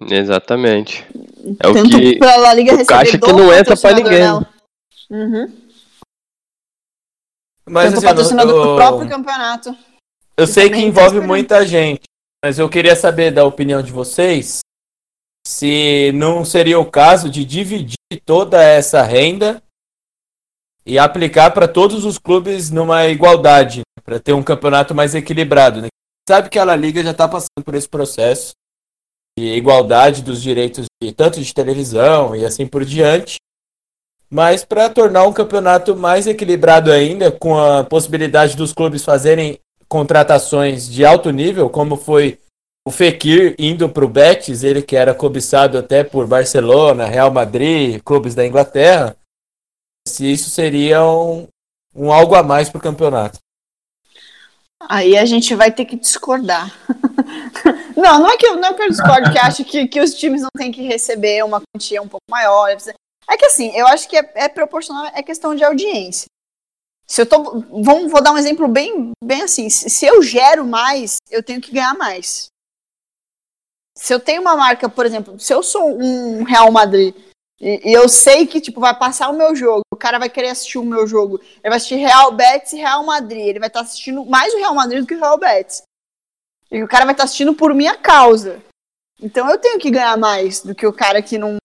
[0.00, 1.04] Exatamente.
[1.60, 2.18] É o Tanto que.
[2.18, 4.12] pra La Liga o caixa que não entra pra ninguém.
[4.18, 4.54] dela.
[5.10, 5.64] Uhum.
[7.66, 9.76] Mas Tanto assim, o patrocinador eu, do próprio campeonato.
[10.36, 11.26] eu sei que tá envolve esperando.
[11.28, 12.02] muita gente,
[12.44, 14.60] mas eu queria saber da opinião de vocês
[15.46, 19.62] se não seria o caso de dividir toda essa renda
[20.86, 25.80] e aplicar para todos os clubes numa igualdade, para ter um campeonato mais equilibrado.
[25.80, 25.88] Né?
[26.28, 28.52] Sabe que a La Liga já está passando por esse processo
[29.38, 33.36] de igualdade dos direitos de tanto de televisão e assim por diante.
[34.30, 39.58] Mas para tornar um campeonato mais equilibrado ainda, com a possibilidade dos clubes fazerem
[39.88, 42.38] contratações de alto nível, como foi
[42.86, 48.00] o Fekir indo para o Betis, ele que era cobiçado até por Barcelona, Real Madrid,
[48.04, 49.16] clubes da Inglaterra,
[50.06, 51.48] se isso seria um,
[51.94, 53.38] um algo a mais para o campeonato.
[54.88, 56.72] Aí a gente vai ter que discordar.
[57.96, 60.14] não, não é que eu, não é que eu discordo, que acho que, que os
[60.14, 62.68] times não têm que receber uma quantia um pouco maior.
[63.28, 66.26] É que assim, eu acho que é, é proporcional, é questão de audiência.
[67.06, 67.60] Se eu tô.
[67.82, 69.68] Vamos, vou dar um exemplo bem, bem assim.
[69.68, 72.48] Se, se eu gero mais, eu tenho que ganhar mais.
[73.96, 77.14] Se eu tenho uma marca, por exemplo, se eu sou um Real Madrid
[77.60, 80.48] e, e eu sei que tipo vai passar o meu jogo, o cara vai querer
[80.48, 83.80] assistir o meu jogo, ele vai assistir Real Betis e Real Madrid, ele vai estar
[83.80, 85.82] assistindo mais o Real Madrid do que o Real Betis.
[86.70, 88.62] E o cara vai estar assistindo por minha causa.
[89.20, 91.56] Então eu tenho que ganhar mais do que o cara que não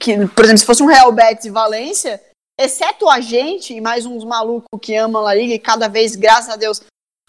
[0.00, 2.22] que, por exemplo, se fosse um Real Betis e Valência,
[2.58, 6.48] exceto a gente e mais uns malucos que amam a Liga e cada vez, graças
[6.48, 6.80] a Deus,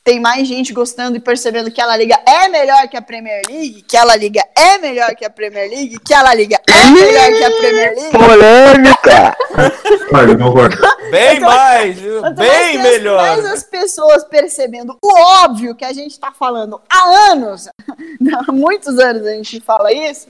[0.06, 3.42] tem mais gente gostando e percebendo que a La Liga é melhor que a Premier
[3.50, 6.62] League, que a La Liga é melhor que a Premier League, que a La Liga
[6.70, 8.12] é melhor que a Premier League.
[8.12, 9.36] Polêmica!
[10.06, 10.78] Concordo, concordo.
[11.10, 13.18] Bem mais, bem mais melhor.
[13.18, 17.68] Mais as pessoas percebendo o óbvio que a gente está falando há anos,
[18.48, 20.28] há muitos anos a gente fala isso.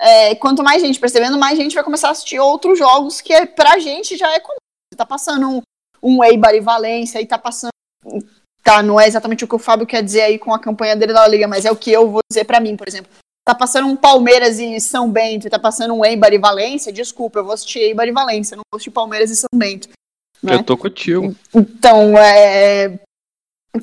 [0.00, 3.46] é, quanto mais gente percebendo, mais gente vai começar a assistir outros jogos que é,
[3.46, 4.56] pra gente já é comum.
[4.92, 5.62] Você tá passando um,
[6.00, 7.70] um Eibar e Valência e tá passando.
[8.66, 11.12] Tá, não é exatamente o que o Fábio quer dizer aí com a campanha dele
[11.12, 13.08] da Liga, mas é o que eu vou dizer pra mim, por exemplo.
[13.44, 17.44] Tá passando um Palmeiras e São Bento tá passando um Eibar e Valência, desculpa, eu
[17.44, 19.88] vou assistir Eibar e Valência, não vou assistir Palmeiras e São Bento.
[20.42, 20.56] né?
[20.56, 21.32] Eu tô contigo.
[21.54, 22.98] Então, é,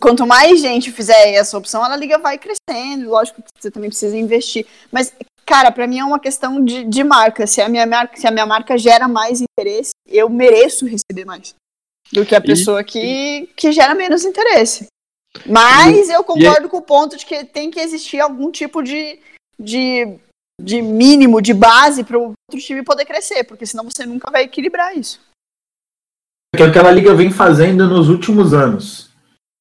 [0.01, 3.09] quanto mais gente fizer essa opção, a Liga vai crescendo.
[3.09, 4.65] Lógico que você também precisa investir.
[4.91, 5.13] Mas,
[5.45, 7.47] cara, pra mim é uma questão de, de marca.
[7.47, 8.17] Se a, minha marca.
[8.17, 11.55] se a minha marca gera mais interesse, eu mereço receber mais
[12.13, 14.87] do que a pessoa que, que gera menos interesse.
[15.45, 19.19] Mas eu concordo com o ponto de que tem que existir algum tipo de,
[19.59, 20.15] de,
[20.61, 24.43] de mínimo, de base para o outro time poder crescer, porque senão você nunca vai
[24.43, 25.19] equilibrar isso.
[26.55, 29.09] que é o que a Liga vem fazendo nos últimos anos.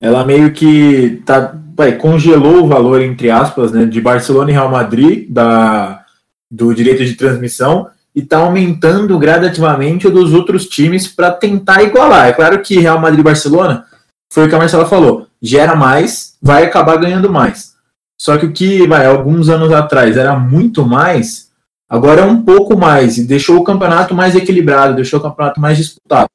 [0.01, 4.69] Ela meio que tá, vai, congelou o valor, entre aspas, né, de Barcelona e Real
[4.69, 6.05] Madrid, da,
[6.51, 12.29] do direito de transmissão, e está aumentando gradativamente o dos outros times para tentar igualar.
[12.29, 13.87] É claro que Real Madrid e Barcelona,
[14.33, 17.73] foi o que a Marcela falou, gera mais, vai acabar ganhando mais.
[18.21, 21.51] Só que o que, vai, alguns anos atrás era muito mais,
[21.89, 25.77] agora é um pouco mais, e deixou o campeonato mais equilibrado, deixou o campeonato mais
[25.77, 26.29] disputado.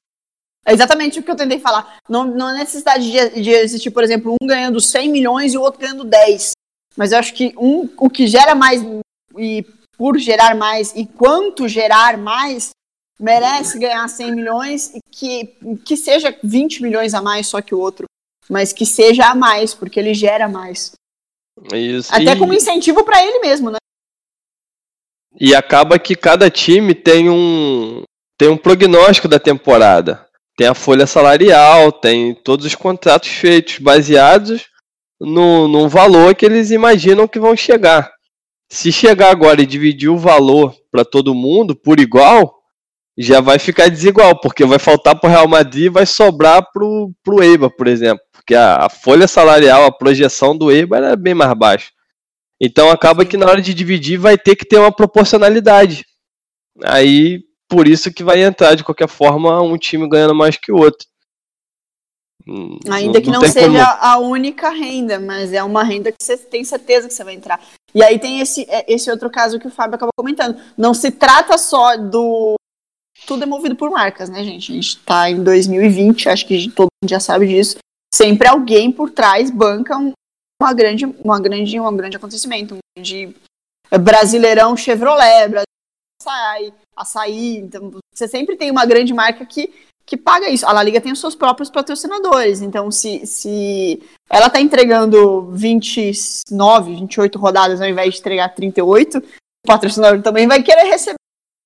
[0.65, 1.97] É exatamente o que eu tentei falar.
[2.09, 5.61] Não, não há necessidade de, de existir, por exemplo, um ganhando 100 milhões e o
[5.61, 6.51] outro ganhando 10.
[6.97, 8.85] Mas eu acho que um, o que gera mais
[9.37, 9.65] e
[9.97, 12.71] por gerar mais e quanto gerar mais
[13.19, 17.79] merece ganhar 100 milhões e que, que seja 20 milhões a mais só que o
[17.79, 18.05] outro.
[18.49, 20.93] Mas que seja a mais, porque ele gera mais.
[21.73, 22.13] Isso.
[22.13, 23.77] Até e, como incentivo para ele mesmo, né?
[25.39, 28.01] e acaba que cada time tem um
[28.37, 30.25] tem um prognóstico da temporada.
[30.55, 34.65] Tem a folha salarial, tem todos os contratos feitos baseados
[35.19, 38.11] no, no valor que eles imaginam que vão chegar.
[38.69, 42.57] Se chegar agora e dividir o valor para todo mundo por igual,
[43.17, 46.83] já vai ficar desigual, porque vai faltar para o Real Madrid e vai sobrar para
[46.83, 48.23] o Eibar, por exemplo.
[48.31, 51.89] Porque a, a, folha salarial, a projeção do Eibar é bem mais baixa.
[52.61, 56.05] Então acaba que na hora de dividir vai ter que ter uma proporcionalidade.
[56.83, 60.77] Aí, por isso que vai entrar, de qualquer forma, um time ganhando mais que o
[60.77, 61.07] outro.
[62.45, 64.05] Hum, Ainda que não, não seja como...
[64.05, 67.61] a única renda, mas é uma renda que você tem certeza que você vai entrar.
[67.93, 70.59] E aí tem esse, é, esse outro caso que o Fábio acabou comentando.
[70.77, 72.55] Não se trata só do.
[73.25, 74.71] Tudo é movido por marcas, né, gente?
[74.71, 77.77] A gente tá em 2020, acho que todo mundo já sabe disso.
[78.13, 80.11] Sempre alguém por trás banca um,
[80.61, 82.75] uma grande, uma grande, um grande acontecimento.
[82.75, 83.35] Um grande
[83.99, 85.67] brasileirão Chevrolet, Brasil
[86.21, 87.57] açaí, açaí.
[87.57, 89.73] Então, você sempre tem uma grande marca que
[90.07, 90.65] que paga isso.
[90.65, 92.61] A La Liga tem os seus próprios patrocinadores.
[92.61, 99.23] Então, se, se ela está entregando 29, 28 rodadas ao invés de entregar 38, o
[99.67, 101.17] patrocinador também vai querer receber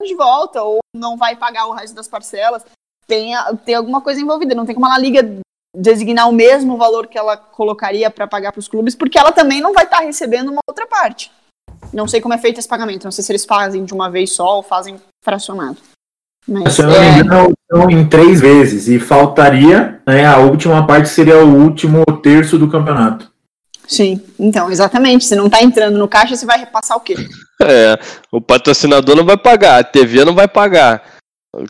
[0.04, 2.66] de volta ou não vai pagar o resto das parcelas.
[3.06, 3.34] Tem,
[3.64, 4.56] tem alguma coisa envolvida.
[4.56, 5.40] Não tem como a La Liga
[5.78, 9.62] designar o mesmo valor que ela colocaria para pagar para os clubes, porque ela também
[9.62, 11.32] não vai estar tá recebendo uma outra parte.
[11.94, 13.04] Não sei como é feito esse pagamento.
[13.04, 15.78] Não sei se eles fazem de uma vez só ou fazem fracionado.
[16.48, 17.20] Mas, Se eu não me é.
[17.20, 18.88] engano, são em três vezes.
[18.88, 23.32] E faltaria, né, a última parte seria o último terço do campeonato.
[23.88, 25.26] Sim, então, exatamente.
[25.26, 27.16] Se não está entrando no caixa, você vai repassar o quê?
[27.64, 27.96] É,
[28.32, 31.04] o patrocinador não vai pagar, a TV não vai pagar.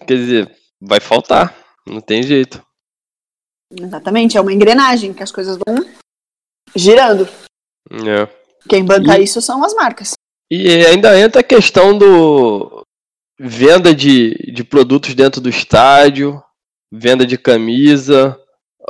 [0.07, 1.53] Quer dizer, vai faltar.
[1.85, 2.63] Não tem jeito.
[3.77, 5.85] Exatamente, é uma engrenagem que as coisas vão
[6.73, 7.27] girando.
[7.91, 8.25] É.
[8.69, 9.25] Quem banca e...
[9.25, 10.13] isso são as marcas.
[10.49, 12.70] E ainda entra a questão do,
[13.43, 16.41] venda de, de produtos dentro do estádio,
[16.91, 18.37] venda de camisa,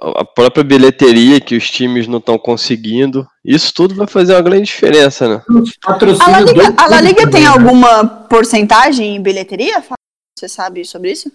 [0.01, 3.25] a própria bilheteria que os times não estão conseguindo.
[3.45, 5.43] Isso tudo vai fazer uma grande diferença, né?
[5.85, 7.47] A La Liga, a La Liga tem né?
[7.47, 9.83] alguma porcentagem em bilheteria?
[10.37, 11.31] Você sabe sobre isso?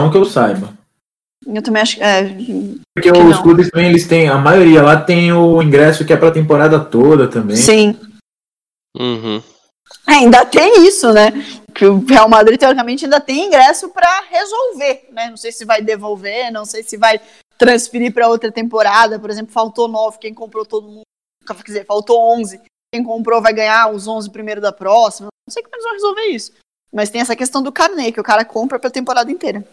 [0.00, 0.76] Não que eu saiba.
[1.46, 2.24] Eu também acho é,
[2.94, 3.42] Porque que os não.
[3.42, 7.28] clubes também, eles têm, a maioria lá tem o ingresso que é pra temporada toda
[7.28, 7.56] também.
[7.56, 7.96] Sim.
[8.96, 9.42] Uhum.
[10.06, 11.30] É, ainda tem isso, né?
[11.74, 15.30] Que o Real Madrid, teoricamente, ainda tem ingresso para resolver, né?
[15.30, 17.20] Não sei se vai devolver, não sei se vai
[17.58, 19.18] transferir para outra temporada.
[19.18, 21.02] Por exemplo, faltou nove, quem comprou todo mundo.
[21.46, 22.60] Quer dizer, faltou onze.
[22.92, 25.28] Quem comprou vai ganhar os onze primeiro da próxima.
[25.46, 26.52] Não sei como eles vão resolver isso.
[26.92, 29.66] Mas tem essa questão do carnê, que o cara compra pra temporada inteira.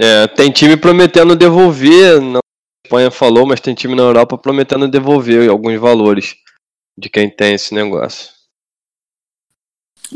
[0.00, 4.88] É, tem time prometendo devolver, não a Espanha falou, mas tem time na Europa prometendo
[4.88, 6.36] devolver alguns valores
[6.98, 8.39] de quem tem esse negócio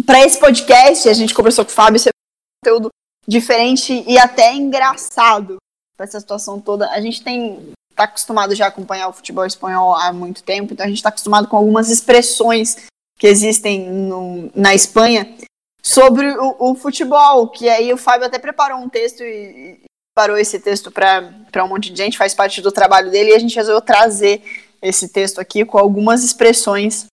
[0.03, 2.89] para esse podcast, a gente conversou com o Fábio, isso é um conteúdo
[3.27, 5.57] diferente e até engraçado
[5.97, 6.91] para essa situação toda.
[6.91, 10.85] A gente tem tá acostumado já a acompanhar o futebol espanhol há muito tempo, então
[10.85, 15.33] a gente está acostumado com algumas expressões que existem no, na Espanha
[15.81, 19.81] sobre o, o, futebol, que aí o Fábio até preparou um texto e, e
[20.13, 23.39] parou esse texto para um monte de gente, faz parte do trabalho dele, e a
[23.39, 24.43] gente resolveu trazer
[24.83, 27.07] esse texto aqui com algumas expressões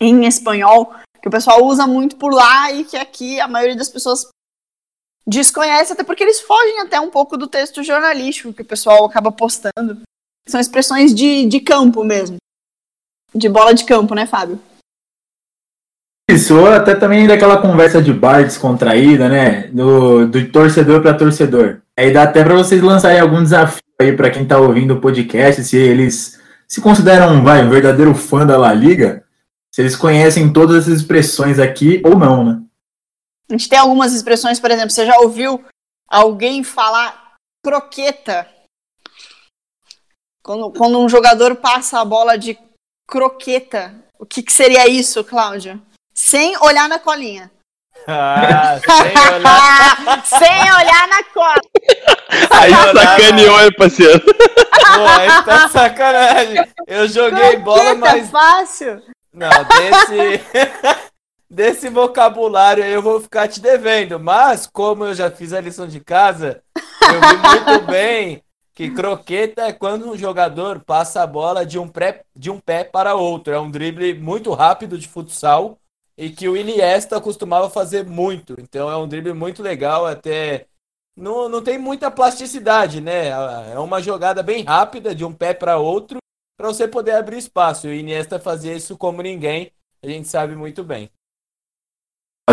[0.00, 0.92] em espanhol
[1.22, 4.26] que o pessoal usa muito por lá e que aqui a maioria das pessoas
[5.26, 9.30] desconhece, até porque eles fogem até um pouco do texto jornalístico que o pessoal acaba
[9.30, 10.02] postando.
[10.48, 12.38] São expressões de, de campo mesmo.
[13.32, 14.60] De bola de campo, né, Fábio?
[16.28, 19.68] Isso, até também daquela conversa de bar descontraída, né?
[19.68, 21.82] Do, do torcedor para torcedor.
[21.96, 25.62] Aí dá até para vocês lançarem algum desafio aí para quem tá ouvindo o podcast,
[25.62, 29.24] se eles se consideram vai, um verdadeiro fã da La Liga,
[29.74, 32.62] se eles conhecem todas as expressões aqui ou não, né?
[33.48, 35.64] A gente tem algumas expressões, por exemplo, você já ouviu
[36.08, 38.48] alguém falar croqueta?
[40.42, 42.58] Quando, quando um jogador passa a bola de
[43.08, 45.80] croqueta, o que, que seria isso, Cláudio?
[46.14, 47.50] Sem olhar na colinha.
[48.06, 50.26] Ah, sem olhar.
[50.26, 51.62] sem olhar na cola.
[52.50, 54.20] Aí sacaneou, hein, parceiro?
[54.24, 56.68] Pô, aí tá sacanagem.
[56.86, 58.30] Eu joguei Croqueta, bola, mas.
[58.30, 59.02] fácil.
[59.32, 61.02] Não, desse.
[61.52, 64.18] desse vocabulário aí eu vou ficar te devendo.
[64.18, 68.42] Mas, como eu já fiz a lição de casa, eu vi muito bem
[68.74, 72.82] que croqueta é quando um jogador passa a bola de um, pré, de um pé
[72.82, 73.52] para outro.
[73.52, 75.78] É um drible muito rápido de futsal
[76.16, 78.56] e que o Iniesta costumava fazer muito.
[78.58, 80.66] Então é um drible muito legal, até
[81.14, 83.28] não, não tem muita plasticidade, né?
[83.28, 86.21] É uma jogada bem rápida de um pé para outro
[86.56, 87.86] para você poder abrir espaço.
[87.86, 89.72] E o Iniesta fazia isso como ninguém,
[90.02, 91.10] a gente sabe muito bem.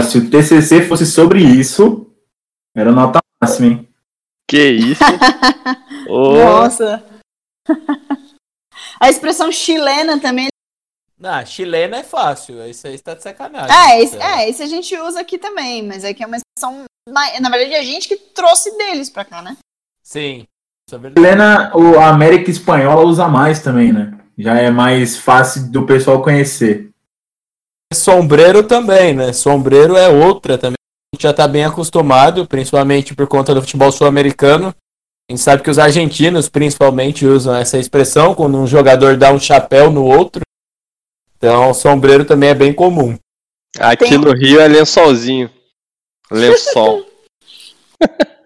[0.03, 2.13] Se o TCC fosse sobre isso,
[2.75, 3.89] era nota máxima, hein?
[4.49, 5.03] Que isso?
[6.09, 6.33] oh.
[6.33, 7.03] Nossa!
[8.99, 10.47] A expressão chilena também
[11.21, 12.65] Ah, chilena é fácil.
[12.67, 13.75] Isso aí está de sacanagem.
[13.75, 16.85] É, esse, é, esse a gente usa aqui também, mas é que é uma expressão.
[17.07, 19.57] Na verdade, é a gente que trouxe deles pra cá, né?
[20.03, 20.47] Sim,
[20.95, 21.19] é.
[21.19, 24.13] Helena, o a América Espanhola usa mais também, né?
[24.37, 26.89] Já é mais fácil do pessoal conhecer.
[27.93, 29.33] Sombreiro também, né?
[29.33, 30.75] Sombreiro é outra também.
[31.11, 34.73] A gente já tá bem acostumado, principalmente por conta do futebol sul-americano.
[35.29, 39.39] A gente sabe que os argentinos, principalmente, usam essa expressão quando um jogador dá um
[39.39, 40.41] chapéu no outro.
[41.37, 43.17] Então, sombreiro também é bem comum.
[43.79, 45.49] Aqui Tem- no Rio é lençolzinho.
[46.31, 47.05] Lençol.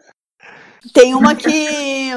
[0.94, 2.08] Tem uma que,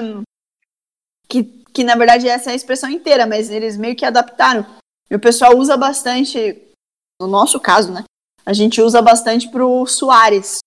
[1.29, 1.45] que.
[1.73, 4.67] que na verdade essa é a expressão inteira, mas eles meio que adaptaram.
[5.11, 6.63] E o pessoal usa bastante.
[7.21, 8.05] No nosso caso, né?
[8.45, 10.59] A gente usa bastante pro Soares,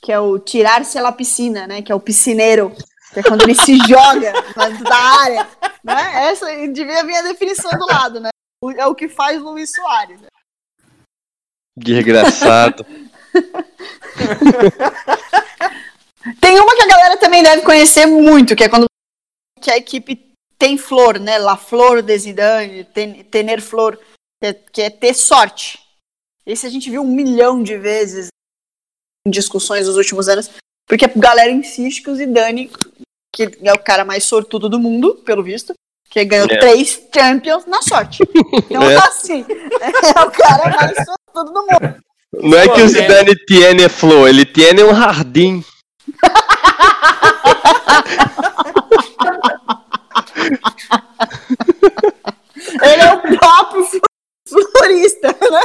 [0.00, 1.82] que é o tirar-se à piscina, né?
[1.82, 2.72] Que é o piscineiro.
[3.12, 5.48] Que é quando ele se joga dentro da área.
[5.82, 6.28] Né?
[6.30, 8.28] Essa devia vir a definição do lado, né?
[8.62, 10.20] O- É o que faz Luiz Soares.
[10.20, 10.28] né?
[11.76, 12.86] Desgraçado.
[16.40, 18.86] Tem uma que a galera também deve conhecer muito, que é quando
[19.60, 21.38] que a equipe tem flor, né?
[21.38, 23.98] La flor de Zidane, ten, tener flor,
[24.40, 25.78] que é, que é ter sorte.
[26.46, 28.28] Esse a gente viu um milhão de vezes
[29.26, 30.50] em discussões nos últimos anos,
[30.86, 32.70] porque a galera insiste que o Zidane,
[33.34, 35.72] que é o cara mais sortudo do mundo, pelo visto,
[36.10, 36.58] que ganhou É.
[36.58, 38.22] três Champions na sorte.
[38.70, 38.96] Então, É.
[38.96, 42.02] assim, é o cara mais sortudo do mundo.
[42.32, 45.64] Não é que o Zidane tiene flor, ele tiene um jardim.
[52.82, 53.98] Ele é o próprio fl-
[54.76, 55.60] florista, né?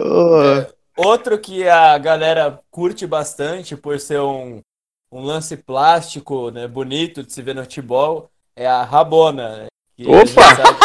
[0.00, 0.64] Oh,
[0.96, 4.60] Outro que a galera curte bastante por ser um,
[5.12, 9.66] um lance plástico, né, bonito de se ver no futebol, é a Rabona.
[10.04, 10.76] Opa!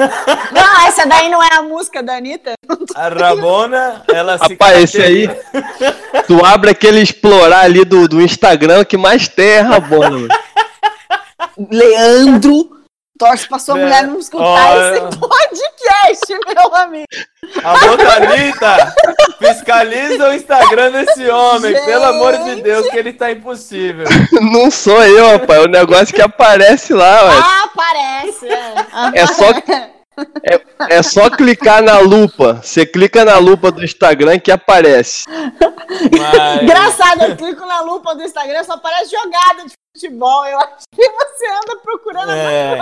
[0.52, 2.54] Não, essa daí não é a música da Anitta?
[2.94, 5.28] A Rabona, ela se Rapaz, esse aí,
[6.26, 10.10] tu abre aquele explorar ali do, do Instagram que mais tem é rabona.
[10.10, 10.28] mano.
[11.70, 12.79] Leandro
[13.20, 14.96] torce pra sua É, mulher não escutar olha.
[14.96, 17.06] esse podcast, meu amigo.
[17.62, 18.94] Alô, Thalita,
[19.38, 21.84] fiscaliza o Instagram desse homem, Gente.
[21.84, 24.06] pelo amor de Deus, que ele tá impossível.
[24.40, 25.60] Não sou eu, rapaz.
[25.60, 27.34] É o negócio que aparece lá, ué.
[27.36, 28.48] Ah, parece.
[28.48, 28.74] É,
[29.14, 29.52] É só,
[30.88, 32.60] é só clicar na lupa.
[32.62, 35.24] Você clica na lupa do Instagram que aparece.
[35.28, 36.62] Mas...
[36.62, 40.46] Engraçado, eu clico na lupa do Instagram, só aparece jogada de futebol.
[40.46, 42.78] Eu acho que você anda procurando É.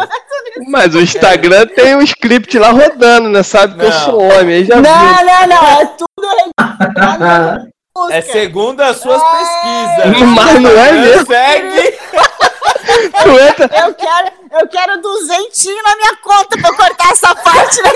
[0.68, 3.43] Mas o Instagram tem um script lá rodando, né?
[3.43, 4.05] Sabe que eu Não.
[4.05, 4.57] sou homem.
[4.57, 4.82] Aí já viu.
[4.82, 5.80] Não, não, não.
[5.80, 6.09] É tudo.
[8.11, 9.97] É segundo as suas É.
[10.03, 10.28] pesquisas.
[10.28, 11.26] Mas não é mesmo.
[11.26, 11.99] Segue.
[13.22, 17.82] Tu entra, Eu quero, eu quero duzentinho na minha conta pra eu cortar essa parte.
[17.82, 17.91] Né?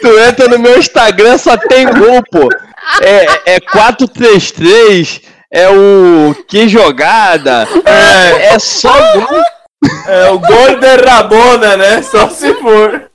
[0.00, 2.48] tu entra no meu Instagram, só tem gol, pô.
[3.00, 5.20] É, é 433,
[5.52, 9.42] é o que jogada, é, é só gol.
[10.06, 12.02] É o gol de Rabona, né?
[12.02, 13.10] Só se for.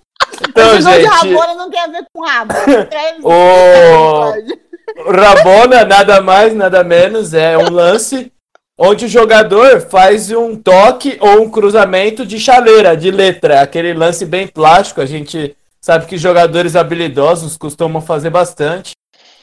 [0.49, 2.53] Então, Esse negócio de gente, rabona não tem a ver com rabo.
[2.91, 4.34] É- o...
[4.66, 8.31] o Rabona, nada mais, nada menos, é um lance
[8.77, 13.61] onde o jogador faz um toque ou um cruzamento de chaleira, de letra.
[13.61, 18.91] Aquele lance bem plástico, a gente sabe que jogadores habilidosos costumam fazer bastante.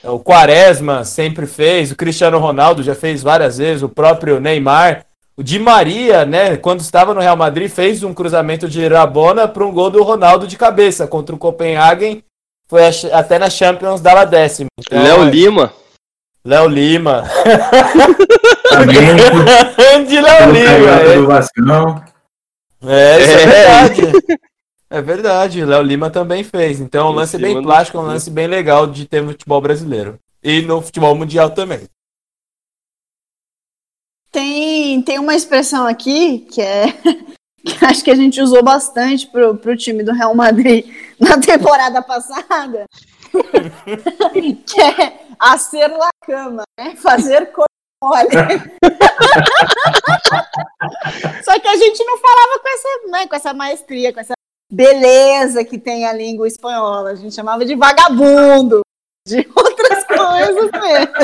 [0.03, 5.07] O Quaresma sempre fez, o Cristiano Ronaldo já fez várias vezes, o próprio Neymar.
[5.37, 9.65] O Di Maria, né, quando estava no Real Madrid, fez um cruzamento de Rabona para
[9.65, 12.23] um gol do Ronaldo de cabeça contra o Copenhagen.
[12.75, 14.67] Foi até na Champions dava décimo.
[14.81, 15.73] Então, Léo é- Lima.
[16.45, 17.23] Léo Lima.
[18.69, 18.97] Também,
[19.79, 22.05] Grande Léo Lima.
[22.85, 23.47] É, isso é, É.
[23.47, 24.41] verdade.
[24.91, 26.81] É verdade, o Léo Lima também fez.
[26.81, 29.61] Então, é um lance bem plástico, é um lance bem legal de ter no futebol
[29.61, 30.19] brasileiro.
[30.43, 31.83] E no futebol mundial também.
[34.33, 36.87] Tem, tem uma expressão aqui que é
[37.65, 40.85] que acho que a gente usou bastante pro, pro time do Real Madrid
[41.21, 42.87] na temporada passada,
[44.67, 46.97] que é acer la cama, né?
[46.97, 47.67] Fazer cor
[48.03, 48.29] mole.
[51.45, 54.35] Só que a gente não falava com essa, né, com essa maestria, com essa
[54.71, 57.11] beleza que tem a língua espanhola.
[57.11, 58.81] A gente chamava de vagabundo,
[59.27, 61.15] de outras coisas mesmo.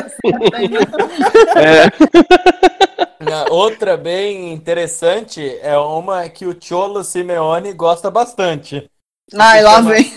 [3.20, 8.90] Na- Outra bem interessante é uma que o Cholo Simeone gosta bastante.
[9.38, 10.12] Ai, lá vem.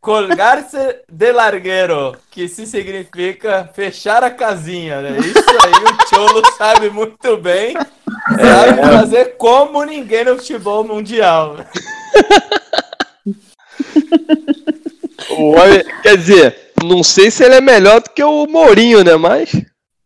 [0.00, 0.78] Colgar-se
[1.10, 5.18] de largueiro, que se significa fechar a casinha, né?
[5.18, 7.74] Isso aí o Cholo sabe muito bem.
[7.74, 11.56] Sabe fazer como ninguém no futebol mundial.
[15.30, 19.16] O homem- quer dizer, não sei se ele é melhor do que o Mourinho, né?
[19.16, 19.50] Mas.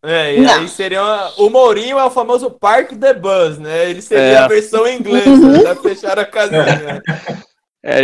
[0.03, 0.53] É, e Não.
[0.55, 3.89] aí seria uma- o Mourinho é o famoso Park the Bus, né?
[3.89, 4.37] Ele seria É.
[4.37, 5.61] a versão inglesa, Uhum.
[5.61, 7.01] já fecharam a casinha.
[7.07, 7.33] É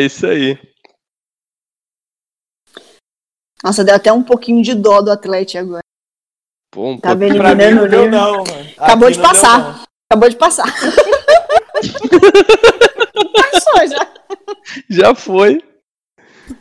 [0.02, 0.58] isso aí.
[3.64, 5.84] Nossa, deu até um pouquinho de dó do Atlético agora.
[6.72, 7.38] Pô, um Tá vendo?
[7.38, 8.12] Pra mim Eliminando não deu ali.
[8.12, 8.70] não, mano.
[8.78, 9.60] Acabou Aqui de não deu, passar.
[9.60, 9.84] não.
[10.12, 10.66] Acabou de passar.
[13.34, 14.08] Passou já.
[14.90, 15.64] Já foi.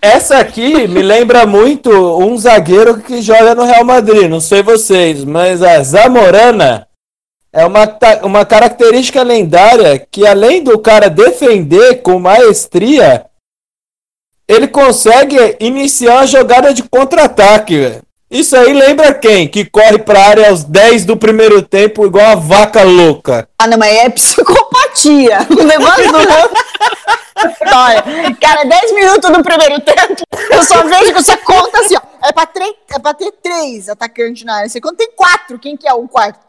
[0.00, 5.24] Essa aqui me lembra muito um zagueiro que joga no Real Madrid, não sei vocês,
[5.24, 6.87] mas a Zamorana
[7.52, 13.24] é uma, uma característica lendária que além do cara defender com maestria,
[14.46, 18.00] ele consegue iniciar uma jogada de contra-ataque.
[18.30, 19.48] Isso aí lembra quem?
[19.48, 23.48] Que corre pra área aos 10 do primeiro tempo igual uma vaca louca.
[23.58, 25.38] Ah, não, mas é psicopatia.
[25.50, 26.18] O negócio do
[27.74, 28.02] Olha,
[28.40, 32.00] cara, 10 minutos no primeiro tempo, eu só vejo que você conta assim, ó.
[32.26, 34.68] É pra, tre- é pra ter três atacantes na área.
[34.68, 35.58] Você conta tem quatro.
[35.58, 36.40] Quem que é o quarto?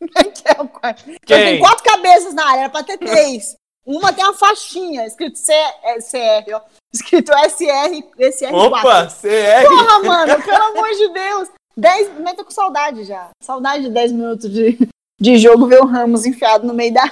[0.14, 1.02] Quem que é o quarto?
[1.08, 1.44] Então, Quem?
[1.44, 3.56] tem quatro cabeças na área, era pra ter três.
[3.86, 6.60] Uma tem uma faixinha, escrito C, é, CR, ó.
[6.92, 8.54] Escrito SR, SR4.
[8.54, 9.68] Opa, CR.
[9.68, 11.48] Porra, mano, pelo amor de Deus.
[11.76, 13.30] 10, mas tô com saudade já.
[13.42, 14.78] Saudade de 10 minutos de,
[15.20, 17.02] de jogo ver o Ramos enfiado no meio da,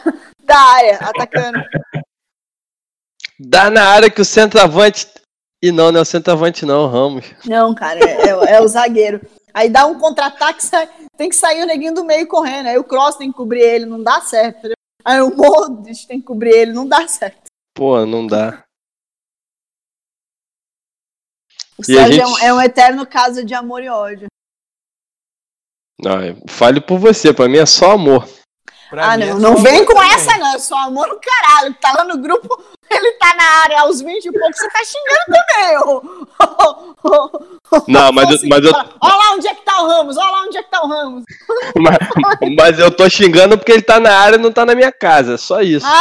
[0.45, 1.59] da área, atacando.
[3.39, 5.09] Dá na área que o centroavante.
[5.62, 7.24] E não, não é o centroavante, não, o Ramos.
[7.45, 9.20] Não, cara, é, é- é o zagueiro.
[9.55, 12.68] Aí dá um contra-ataque, sai- tem que sair o neguinho do meio correndo.
[12.68, 14.70] Aí o Cross tem que cobrir ele, não dá certo.
[15.04, 17.50] Aí o Modric tem que cobrir ele, não dá certo.
[17.74, 18.64] Pô, não dá.
[21.78, 24.26] O E Sérgio é, um, gente- é um eterno caso de amor e ódio.
[26.00, 28.28] Não, eu fale por você, pra mim é só amor.
[28.90, 30.12] Pra ah, mim é não, não vem com também.
[30.12, 30.54] essa, não.
[30.54, 31.74] É só amor no caralho.
[31.74, 32.62] Tá lá no grupo,
[32.97, 36.03] ele tá na área aos 20 e pouco, você tá xingando também, ô.
[37.88, 40.30] Não, mas eu- Afonso, mas eu- Olha lá onde é que tá o Ramos, olha
[40.30, 41.24] lá onde é que tá o Ramos.
[41.80, 41.99] Mas,
[42.57, 45.36] mas eu tô xingando porque ele tá na área e não tá na minha casa.
[45.38, 45.86] Só isso.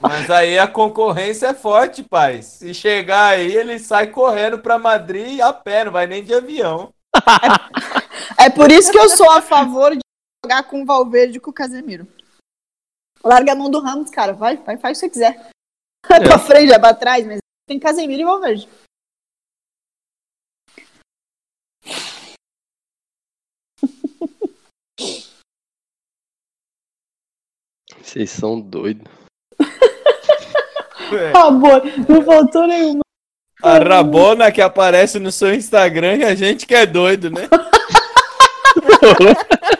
[0.00, 2.42] Mas aí a concorrência é forte, pai.
[2.42, 6.90] Se chegar aí, ele sai correndo pra Madrid a pé, não vai nem de avião.
[8.38, 10.00] É por isso que eu sou a favor de
[10.44, 12.06] jogar com o Valverde e com o Casemiro.
[13.24, 14.32] Larga a mão do Ramos, cara.
[14.32, 15.50] Vai, vai, faz o que você quiser.
[16.06, 18.68] É pra frente, é pra trás, mas tem Casemiro e Valverde.
[28.02, 29.10] Vocês são doidos.
[31.34, 33.02] Amor, não faltou nenhuma.
[33.62, 37.48] A Rabona que aparece no seu Instagram e a gente que é doido, né?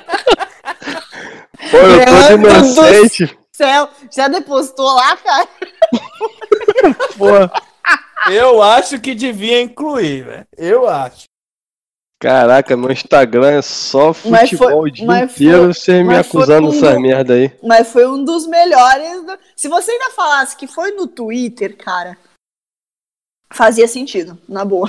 [1.75, 3.39] Pô, eu tô de inocente.
[3.53, 5.49] Céu, já depositou lá, cara?
[7.17, 8.31] Pô.
[8.31, 10.47] Eu acho que devia incluir, velho.
[10.57, 11.25] Eu acho.
[12.21, 16.09] Caraca, meu Instagram é só Mas foi- futebol o dia mas foi- inteiro, você me
[16.09, 17.53] foi acusando um merda aí.
[17.63, 19.23] Mas foi um dos melhores.
[19.27, 22.17] do- Se você ainda falasse que foi no Twitter, cara,
[23.53, 24.89] fazia sentido, na boa.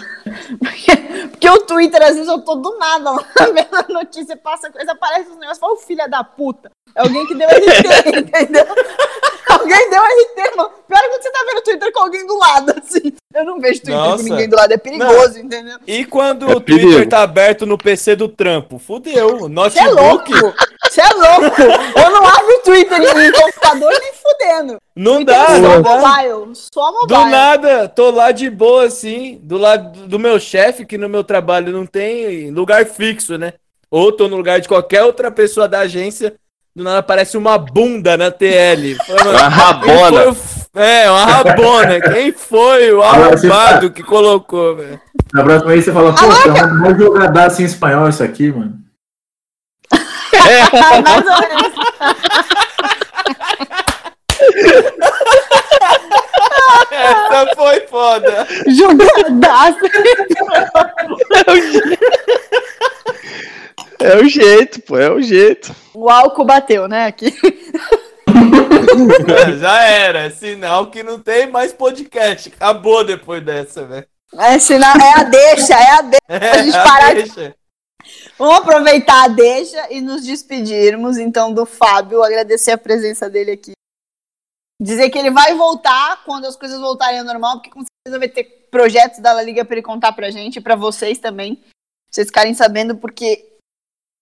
[0.60, 0.96] Porque,
[1.32, 4.94] porque o Twitter, às vezes, eu tô do nada lá vendo a notícia, passa coisa,
[4.94, 6.72] aparece os negócios, fala, o filho da puta.
[6.96, 8.66] É alguém que deu RT, entendeu?
[9.50, 10.70] Alguém deu RT, mano.
[10.88, 13.14] Pior é quando você tá vendo o Twitter com alguém do lado, assim.
[13.34, 14.18] Eu não vejo Twitter Nossa.
[14.24, 15.78] com ninguém do lado, é perigoso, entendeu?
[15.86, 17.10] E quando É o Twitter perigo.
[17.10, 18.80] tá aberto no PC do trampo?
[18.80, 19.44] Fudeu.
[19.44, 20.32] O Você é louco!
[20.32, 20.58] notebook
[20.90, 21.62] Você é louco!
[21.62, 24.80] Eu não abro o Twitter em, computador nem fudendo.
[24.96, 25.98] não Twitter dá, é não só dá.
[25.98, 26.56] mobile.
[26.56, 27.08] Só mobile.
[27.08, 31.24] Do nada, tô lá de boa, assim, do lado do meu chefe, que no meu
[31.24, 33.54] trabalho não tem lugar fixo, né?
[33.92, 36.36] Ou tô no lugar de qualquer outra pessoa da agência,
[36.76, 38.98] do nada aparece uma bunda na TL.
[39.10, 40.30] Uma rabona.
[40.32, 40.38] o-
[40.78, 42.02] É, uma rabona.
[42.02, 45.00] Quem foi o arrombado que colocou, velho?
[45.34, 48.74] Na próxima vez você fala, pô, é um bom jogadaço em espanhol isso aqui, mano.
[49.94, 49.94] Ah,
[51.02, 51.74] mais ou menos.
[56.92, 58.46] Essa foi foda.
[58.68, 59.80] Jogadaço.
[64.06, 65.76] É o jeito, pô, é o jeito.
[65.94, 67.06] O álcool bateu, né?
[67.08, 67.34] Aqui.
[68.28, 70.20] É, Já era.
[70.26, 72.50] É sinal que não tem mais podcast.
[72.56, 74.08] Acabou depois dessa, velho.
[74.38, 76.52] É, sinal, é a deixa, é a deixa.
[76.52, 77.56] A gente parar de- deixa.
[78.38, 82.22] Vamos aproveitar a deixa e nos despedirmos, então, do Fábio.
[82.24, 83.72] Agradecer a presença dele aqui.
[84.82, 88.28] Dizer que ele vai voltar quando as coisas voltarem ao normal, porque com certeza vai
[88.28, 91.56] ter projetos da La Liga para ele contar pra gente e pra vocês também.
[91.56, 91.64] Pra
[92.12, 93.46] vocês ficarem sabendo, porque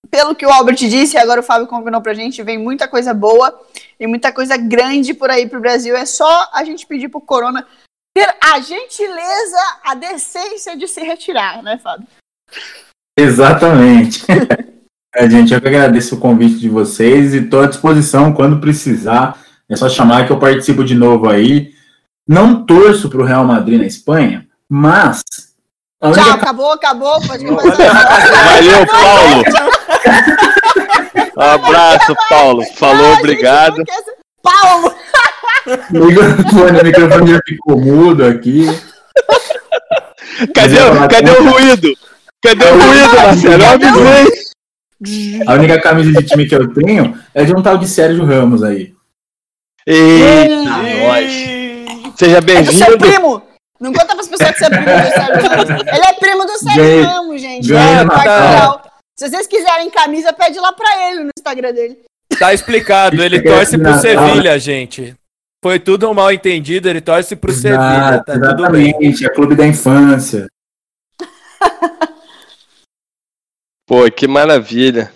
[0.10, 3.60] pelo que o Albert disse, agora o Fábio combinou pra gente, vem muita coisa boa
[4.00, 5.96] e muita coisa grande por aí pro Brasil.
[5.96, 7.66] É só a gente pedir pro Corona
[8.16, 12.08] ter a gentileza, a decência de se retirar, né, Fábio?
[13.18, 14.24] Exatamente.
[15.16, 19.42] é, gente, eu que agradeço o convite de vocês e estou à disposição quando precisar.
[19.68, 21.74] É só chamar que eu participo de novo aí.
[22.28, 25.24] Não torço para o Real Madrid na Espanha, mas.
[26.12, 27.22] Tchau, única- acabou, acabou.
[27.22, 29.44] Pode Valeu, Paulo.
[31.38, 32.64] Um abraço, Paulo.
[32.76, 33.84] Falou, obrigado.
[34.42, 34.94] Paulo!
[35.94, 38.66] O microfone, o microfone já ficou mudo aqui.
[40.54, 41.94] Cadê, o- cadê o ruído?
[42.44, 43.64] Cadê o ruído, Marcelo?
[43.64, 44.44] Eu avisei.
[45.48, 48.62] A única camisa de time que eu tenho é de um tal de Sérgio Ramos
[48.64, 48.94] aí.
[49.88, 50.70] Eita,
[51.08, 51.32] nós.
[52.18, 52.98] Seja É do seu bem-vindo.
[52.98, 53.43] primo!
[53.84, 55.70] Não conta pras pessoas que você é primo do Sérgio Ramos.
[55.70, 57.68] Ele é primo do Sérgio Ramos, gente.
[57.68, 58.94] ganhei É, Natal.
[59.20, 62.00] Se vocês quiserem camisa, pede lá pra ele no Instagram dele.
[62.40, 64.00] Tá explicado, ele torce pro.
[64.00, 65.14] Sevilha, gente.
[65.62, 68.88] Foi tudo um mal entendido, ele torce pro Sevilha, Exato, tá tudo bem.
[68.88, 70.48] exatamente, é clube da infância.
[73.86, 75.12] Pô, que maravilha.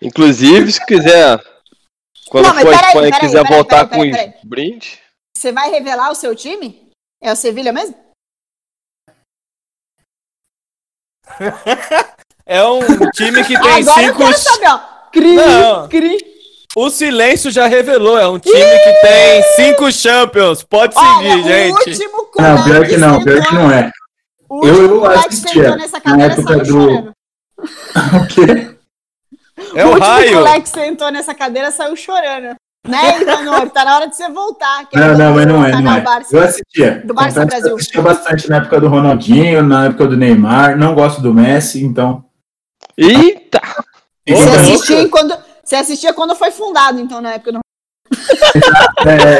[0.00, 1.42] Inclusive, se quiser,
[2.28, 4.98] quando Não, mas for peraí, Espanha e peraí, quiser peraí, voltar peraí, com os brindes.
[5.34, 6.90] Você vai revelar o seu time?
[7.22, 8.09] É o Sevilha mesmo?
[12.46, 12.80] É um
[13.14, 14.18] time que tem Agora eu cinco.
[14.18, 14.80] quero saber, ó.
[15.12, 15.88] Cri, Não.
[15.88, 16.18] cri.
[16.76, 20.62] O silêncio já revelou, é um time que tem cinco Champions.
[20.64, 21.90] Pode Olha, seguir, o gente.
[21.90, 23.90] último Não, pior que não, pior que não é.
[24.48, 27.12] O Eu- último eu moleque que assistia sentou nessa na cadeira época saiu do- chorando.
[28.16, 28.76] O quê?
[29.76, 30.34] É o o último raio.
[30.38, 32.54] moleque que sentou nessa cadeira saiu chorando.
[32.86, 33.70] Né, Ivanor?
[33.70, 34.88] Tá na hora de você voltar.
[34.88, 36.00] que é Não, não, mas não é, não é.
[36.00, 36.36] Barça.
[36.36, 37.02] Eu assistia.
[37.04, 37.68] Do Barça Brasil.
[37.70, 40.78] Eu assistia bastante na época do Ronaldinho, na época do Neymar.
[40.78, 42.24] Não gosto do Messi, então.
[42.96, 43.60] Eita!
[44.28, 47.60] Você assistia, quando, você assistia quando foi fundado, então, na época do
[49.06, 49.38] É,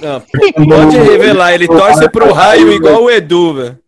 [0.00, 0.20] Não,
[0.66, 3.78] pode revelar, ele torce pro raio igual o Edu, velho.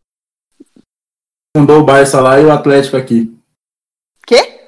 [1.57, 3.37] Fundou o Barça lá e o Atlético aqui.
[4.27, 4.60] quê?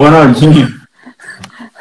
[0.00, 0.80] Ronaldinho.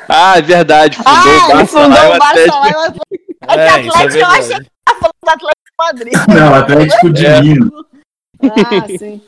[0.07, 0.97] Ah, é verdade.
[0.97, 2.57] Fundou Ah, o ele Barça fundou lá o Barça Atlético.
[2.57, 3.05] Atlético.
[3.41, 4.65] É que É, isso é Atlético eu achei verdade.
[4.65, 6.13] que tá falando do Atlético de Madrid.
[6.39, 7.71] Não, Atlético Divino.
[8.43, 9.21] Ah, sim.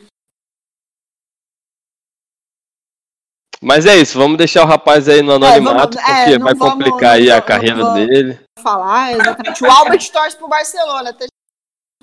[3.63, 6.55] Mas é isso, vamos deixar o rapaz aí no anonimato, vamos- é, porque não vai
[6.55, 8.39] vamos- complicar aí não a vamos- carreira não vamos- dele.
[8.59, 9.63] Falar, exatamente.
[9.63, 11.15] O Albert torce pro Barcelona.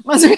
[0.04, 0.22] Mas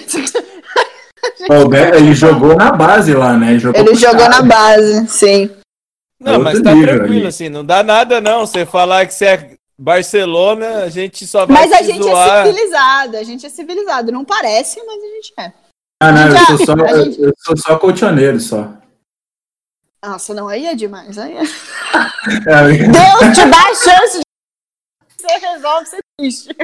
[1.95, 3.59] Ele jogou na base lá, né?
[3.59, 5.55] Jogou ele jogou na base, sim.
[6.21, 7.27] Não, Outro mas tá nível tranquilo ali.
[7.27, 8.45] assim, não dá nada não.
[8.45, 12.29] Você falar que você é Barcelona, a gente só vai Mas a te gente zoar.
[12.29, 14.11] é civilizado, a gente é civilizado.
[14.11, 15.51] Não parece, mas a gente é.
[16.03, 18.71] Ah, não, eu Já, sou só, gente- eu sou só colchoneiro só.
[20.03, 21.17] Nossa, não, aí é demais.
[21.17, 21.41] Aí é...
[22.47, 24.23] É, Deus te dá a chance de
[25.17, 26.49] você resolve ser triste.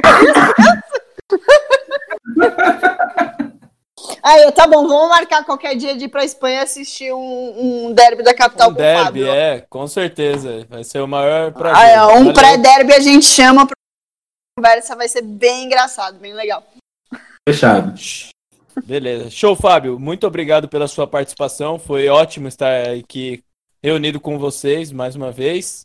[4.22, 8.22] Aí, tá bom, vamos marcar qualquer dia de ir pra Espanha assistir um, um derby
[8.22, 9.28] da capital Um com derby, Fábio.
[9.28, 10.66] é, com certeza.
[10.68, 11.76] Vai ser o maior prazer.
[11.76, 13.74] Ah, é, um pré-derby a gente chama pra
[14.56, 16.62] conversa, vai ser bem engraçado, bem legal.
[17.48, 17.94] Fechado.
[18.84, 19.30] Beleza.
[19.30, 19.98] Show, Fábio.
[19.98, 21.78] Muito obrigado pela sua participação.
[21.78, 23.42] Foi ótimo estar aqui
[23.82, 25.82] reunido com vocês mais uma vez.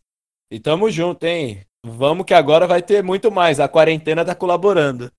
[0.52, 1.62] E tamo junto, hein?
[1.86, 3.60] Vamos que agora vai ter muito mais.
[3.60, 5.12] A quarentena tá colaborando.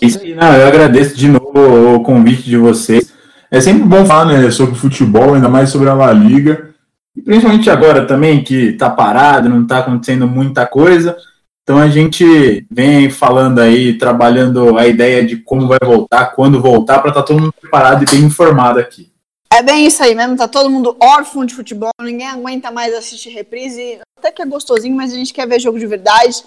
[0.00, 3.12] Isso aí, não, eu agradeço de novo o convite de vocês.
[3.50, 6.70] É sempre bom falar né, sobre futebol, ainda mais sobre a La Liga.
[7.14, 11.16] E principalmente agora também, que tá parado, não tá acontecendo muita coisa.
[11.62, 16.98] Então a gente vem falando aí, trabalhando a ideia de como vai voltar, quando voltar,
[16.98, 19.12] para estar todo mundo preparado e bem informado aqui.
[19.52, 23.28] É bem isso aí mesmo, tá todo mundo órfão de futebol, ninguém aguenta mais assistir
[23.30, 24.00] reprise.
[24.18, 26.42] Até que é gostosinho, mas a gente quer ver jogo de verdade.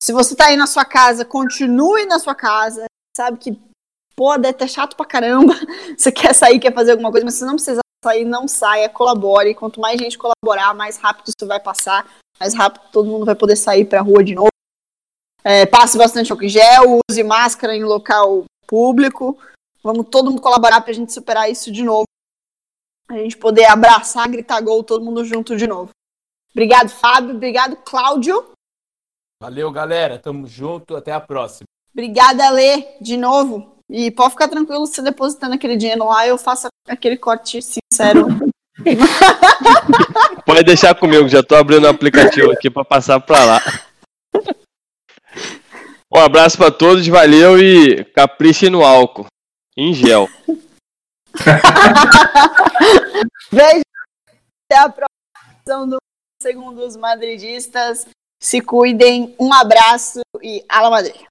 [0.00, 2.84] Se você tá aí na sua casa, continue na sua casa.
[3.16, 3.58] Sabe que,
[4.16, 5.54] pô, deve ter chato pra caramba.
[5.96, 9.54] Você quer sair, quer fazer alguma coisa, mas se não precisar sair, não saia, colabore.
[9.54, 12.06] Quanto mais gente colaborar, mais rápido isso vai passar.
[12.38, 14.48] Mais rápido todo mundo vai poder sair pra rua de novo.
[15.42, 19.38] É, passe bastante álcool gel, use máscara em local público.
[19.82, 22.04] Vamos todo mundo colaborar pra gente superar isso de novo
[23.08, 25.90] a gente poder abraçar, gritar gol, todo mundo junto de novo.
[26.52, 27.34] Obrigado, Fábio.
[27.34, 28.52] Obrigado, Cláudio.
[29.42, 30.18] Valeu, galera.
[30.18, 30.96] Tamo junto.
[30.96, 31.66] Até a próxima.
[31.94, 33.78] Obrigada, Lê, de novo.
[33.88, 38.26] E pode ficar tranquilo, se depositando aquele dinheiro lá, eu faço aquele corte sincero.
[40.44, 43.62] Pode deixar comigo, já tô abrindo o aplicativo aqui pra passar pra lá.
[46.12, 49.26] Um abraço pra todos, valeu e capriche no álcool.
[49.76, 50.28] Em gel.
[53.50, 53.82] Beijo.
[54.70, 55.96] Até a próxima do
[56.40, 58.06] Segundo os Madridistas.
[58.40, 59.34] Se cuidem.
[59.40, 61.16] Um abraço e Ala Madrid.